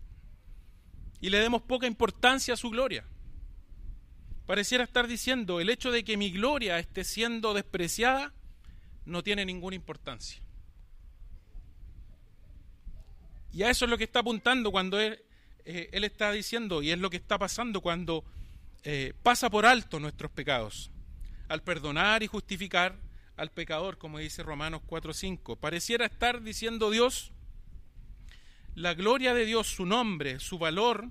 y 1.20 1.30
le 1.30 1.38
demos 1.38 1.62
poca 1.62 1.86
importancia 1.86 2.56
a 2.56 2.58
su 2.58 2.72
gloria. 2.72 3.06
Pareciera 4.46 4.84
estar 4.84 5.08
diciendo, 5.08 5.60
el 5.60 5.70
hecho 5.70 5.92
de 5.92 6.04
que 6.04 6.18
mi 6.18 6.32
gloria 6.32 6.80
esté 6.80 7.04
siendo 7.04 7.54
despreciada 7.54 8.34
no 9.06 9.24
tiene 9.24 9.46
ninguna 9.46 9.76
importancia. 9.76 10.42
Y 13.54 13.64
a 13.64 13.70
eso 13.70 13.86
es 13.86 13.92
lo 13.92 13.98
que 13.98 14.06
está 14.06 14.20
apuntando 14.20 14.72
cuando 14.72 15.00
él, 15.00 15.24
eh, 15.66 15.90
está 15.92 16.32
diciendo, 16.32 16.82
y 16.82 16.92
es 16.92 17.00
lo 17.00 17.10
que 17.10 17.18
está 17.18 17.38
pasando 17.38 17.82
cuando 17.82 18.24
eh, 18.84 19.14
pasa 19.24 19.50
por 19.50 19.66
alto 19.66 20.00
nuestros 20.00 20.32
pecados, 20.32 20.92
al 21.50 21.62
perdonar 21.62 22.24
y 22.24 22.28
justificar 22.28 22.96
al 23.36 23.52
pecador, 23.52 23.98
como 23.98 24.20
dice 24.20 24.44
Romanos 24.44 24.82
4.5. 24.88 25.58
Pareciera 25.58 26.06
estar 26.06 26.42
diciendo 26.42 26.90
Dios, 26.92 27.32
la 28.76 28.94
gloria 28.94 29.34
de 29.34 29.46
Dios, 29.46 29.68
su 29.68 29.86
nombre, 29.86 30.40
su 30.40 30.58
valor, 30.58 31.10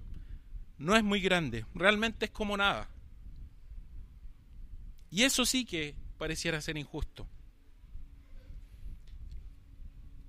no 0.79 0.97
es 0.97 1.05
muy 1.05 1.21
grande, 1.21 1.67
realmente 1.75 2.27
es 2.27 2.31
como 2.31 2.57
nada. 2.57 2.89
Y 5.11 5.25
eso 5.25 5.45
sí 5.45 5.65
que 5.65 5.97
pareciera 6.19 6.61
ser 6.61 6.77
injusto. 6.77 7.27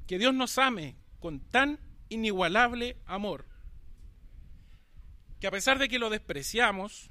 Que 0.08 0.18
Dios 0.18 0.34
nos 0.34 0.58
ame 0.58 0.96
con 1.20 1.40
tan 1.40 1.80
inigualable 2.10 2.98
amor, 3.06 3.46
que 5.40 5.48
a 5.48 5.52
pesar 5.52 5.80
de 5.80 5.88
que 5.88 6.00
lo 6.00 6.10
despreciamos, 6.10 7.10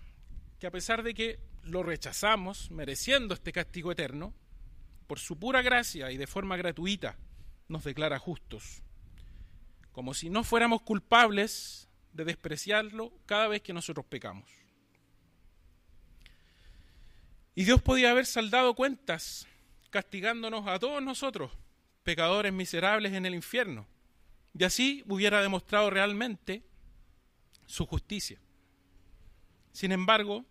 que 0.59 0.67
a 0.67 0.71
pesar 0.71 1.03
de 1.03 1.15
que 1.15 1.41
lo 1.63 1.83
rechazamos, 1.83 2.71
mereciendo 2.71 3.35
este 3.35 3.53
castigo 3.53 3.93
eterno, 3.93 4.35
por 5.07 5.19
su 5.19 5.39
pura 5.39 5.63
gracia 5.63 6.13
y 6.13 6.17
de 6.17 6.27
forma 6.27 6.57
gratuita 6.57 7.19
nos 7.69 7.85
declara 7.85 8.19
justos, 8.19 8.83
como 9.93 10.15
si 10.15 10.31
no 10.31 10.45
fuéramos 10.45 10.83
culpables 10.83 11.89
de 12.13 12.25
despreciarlo 12.25 13.13
cada 13.27 13.49
vez 13.49 13.63
que 13.63 13.73
nosotros 13.73 14.07
pecamos. 14.07 14.60
Y 17.55 17.65
Dios 17.65 17.83
podía 17.83 18.11
haber 18.11 18.27
saldado 18.27 18.75
cuentas 18.75 19.47
castigándonos 19.91 20.67
a 20.69 20.79
todos 20.79 21.03
nosotros, 21.03 21.51
pecadores 22.05 22.53
miserables 22.53 23.13
en 23.13 23.27
el 23.27 23.35
infierno, 23.35 23.87
y 24.57 24.65
así 24.65 25.05
hubiera 25.07 25.43
demostrado 25.43 25.91
realmente 25.91 26.63
su 27.67 27.87
justicia. 27.87 28.41
Sin 29.73 29.93
embargo, 29.93 30.45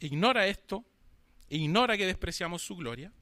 ignora 0.00 0.46
esto, 0.46 0.84
ignora 1.48 1.96
que 1.96 2.06
despreciamos 2.06 2.62
su 2.62 2.76
gloria, 2.76 3.12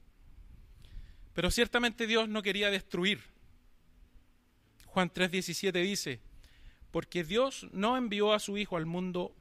pero 1.33 1.51
ciertamente 1.51 2.07
Dios 2.07 2.29
no 2.29 2.41
quería 2.41 2.71
destruir. 2.71 3.21
Juan 4.85 5.11
3:17 5.11 5.81
dice, 5.81 6.21
porque 6.91 7.23
Dios 7.23 7.67
no 7.71 7.97
envió 7.97 8.33
a 8.33 8.39
su 8.39 8.57
Hijo 8.57 8.77
al 8.77 8.85
mundo 8.85 9.35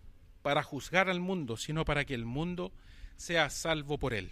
para 0.45 0.63
juzgar 0.63 1.09
al 1.09 1.21
mundo, 1.21 1.57
sino 1.57 1.87
para 1.87 2.05
que 2.05 2.13
el 2.13 2.27
mundo 2.27 2.71
sea 3.17 3.49
salvo 3.49 3.99
por 3.99 4.13
él. 4.13 4.31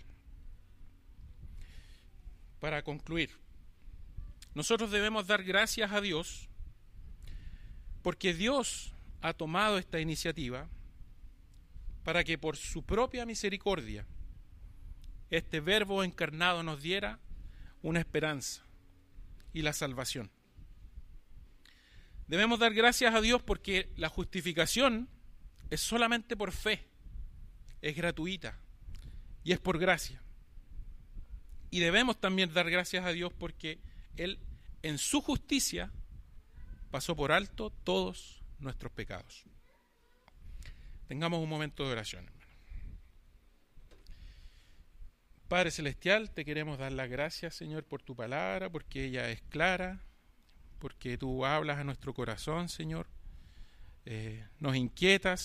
Para 2.61 2.83
concluir, 2.83 3.31
nosotros 4.55 4.91
debemos 4.91 5.27
dar 5.27 5.43
gracias 5.43 5.91
a 5.91 6.03
Dios 6.03 6.51
porque 8.03 8.35
Dios 8.35 8.93
ha 9.23 9.33
tomado 9.33 9.79
esta 9.79 10.01
iniciativa 10.01 10.69
para 12.05 12.25
que 12.25 12.37
por 12.37 12.59
su 12.59 12.83
propia 12.85 13.25
misericordia 13.25 14.07
este 15.31 15.61
verbo 15.61 16.05
encarnado 16.05 16.63
nos 16.63 16.83
diera 16.83 17.21
una 17.81 18.01
esperanza 18.01 18.67
y 19.55 19.63
la 19.63 19.73
salvación. 19.73 20.31
Debemos 22.27 22.59
dar 22.59 22.75
gracias 22.75 23.15
a 23.15 23.23
Dios 23.23 23.43
porque 23.43 23.91
la 23.97 24.11
justificación 24.11 25.09
es 25.73 25.81
solamente 25.81 26.37
por 26.37 26.53
fe, 26.53 26.87
es 27.81 27.97
gratuita 27.97 28.59
y 29.43 29.53
es 29.53 29.59
por 29.59 29.79
gracia. 29.79 30.23
Y 31.71 31.81
debemos 31.81 32.21
también 32.21 32.53
dar 32.53 32.69
gracias 32.69 33.07
a 33.07 33.13
Dios 33.13 33.33
porque 33.33 33.81
Él 34.19 34.39
en 34.83 34.99
su 34.99 35.23
justicia 35.23 35.91
pasó 36.91 37.17
por 37.17 37.33
alto 37.33 37.71
todos 37.71 38.43
nuestros 38.59 38.93
pecados. 38.93 39.45
Tengamos 41.09 41.43
un 41.43 41.49
momento 41.49 41.87
de 41.87 41.93
oración. 41.93 42.31
Padre 45.49 45.71
Celestial, 45.71 46.33
te 46.33 46.45
queremos 46.45 46.79
dar 46.79 46.93
las 46.93 47.09
gracias, 47.09 47.55
Señor, 47.55 47.85
por 47.85 48.03
tu 48.03 48.15
palabra, 48.15 48.69
porque 48.69 49.07
ella 49.07 49.31
es 49.31 49.41
clara, 49.49 50.03
porque 50.79 51.17
tú 51.17 51.47
hablas 51.47 51.79
a 51.79 51.85
nuestro 51.85 52.13
corazón, 52.13 52.69
Señor. 52.69 53.07
Eh, 54.05 54.45
nos 54.59 54.75
inquietas, 54.75 55.41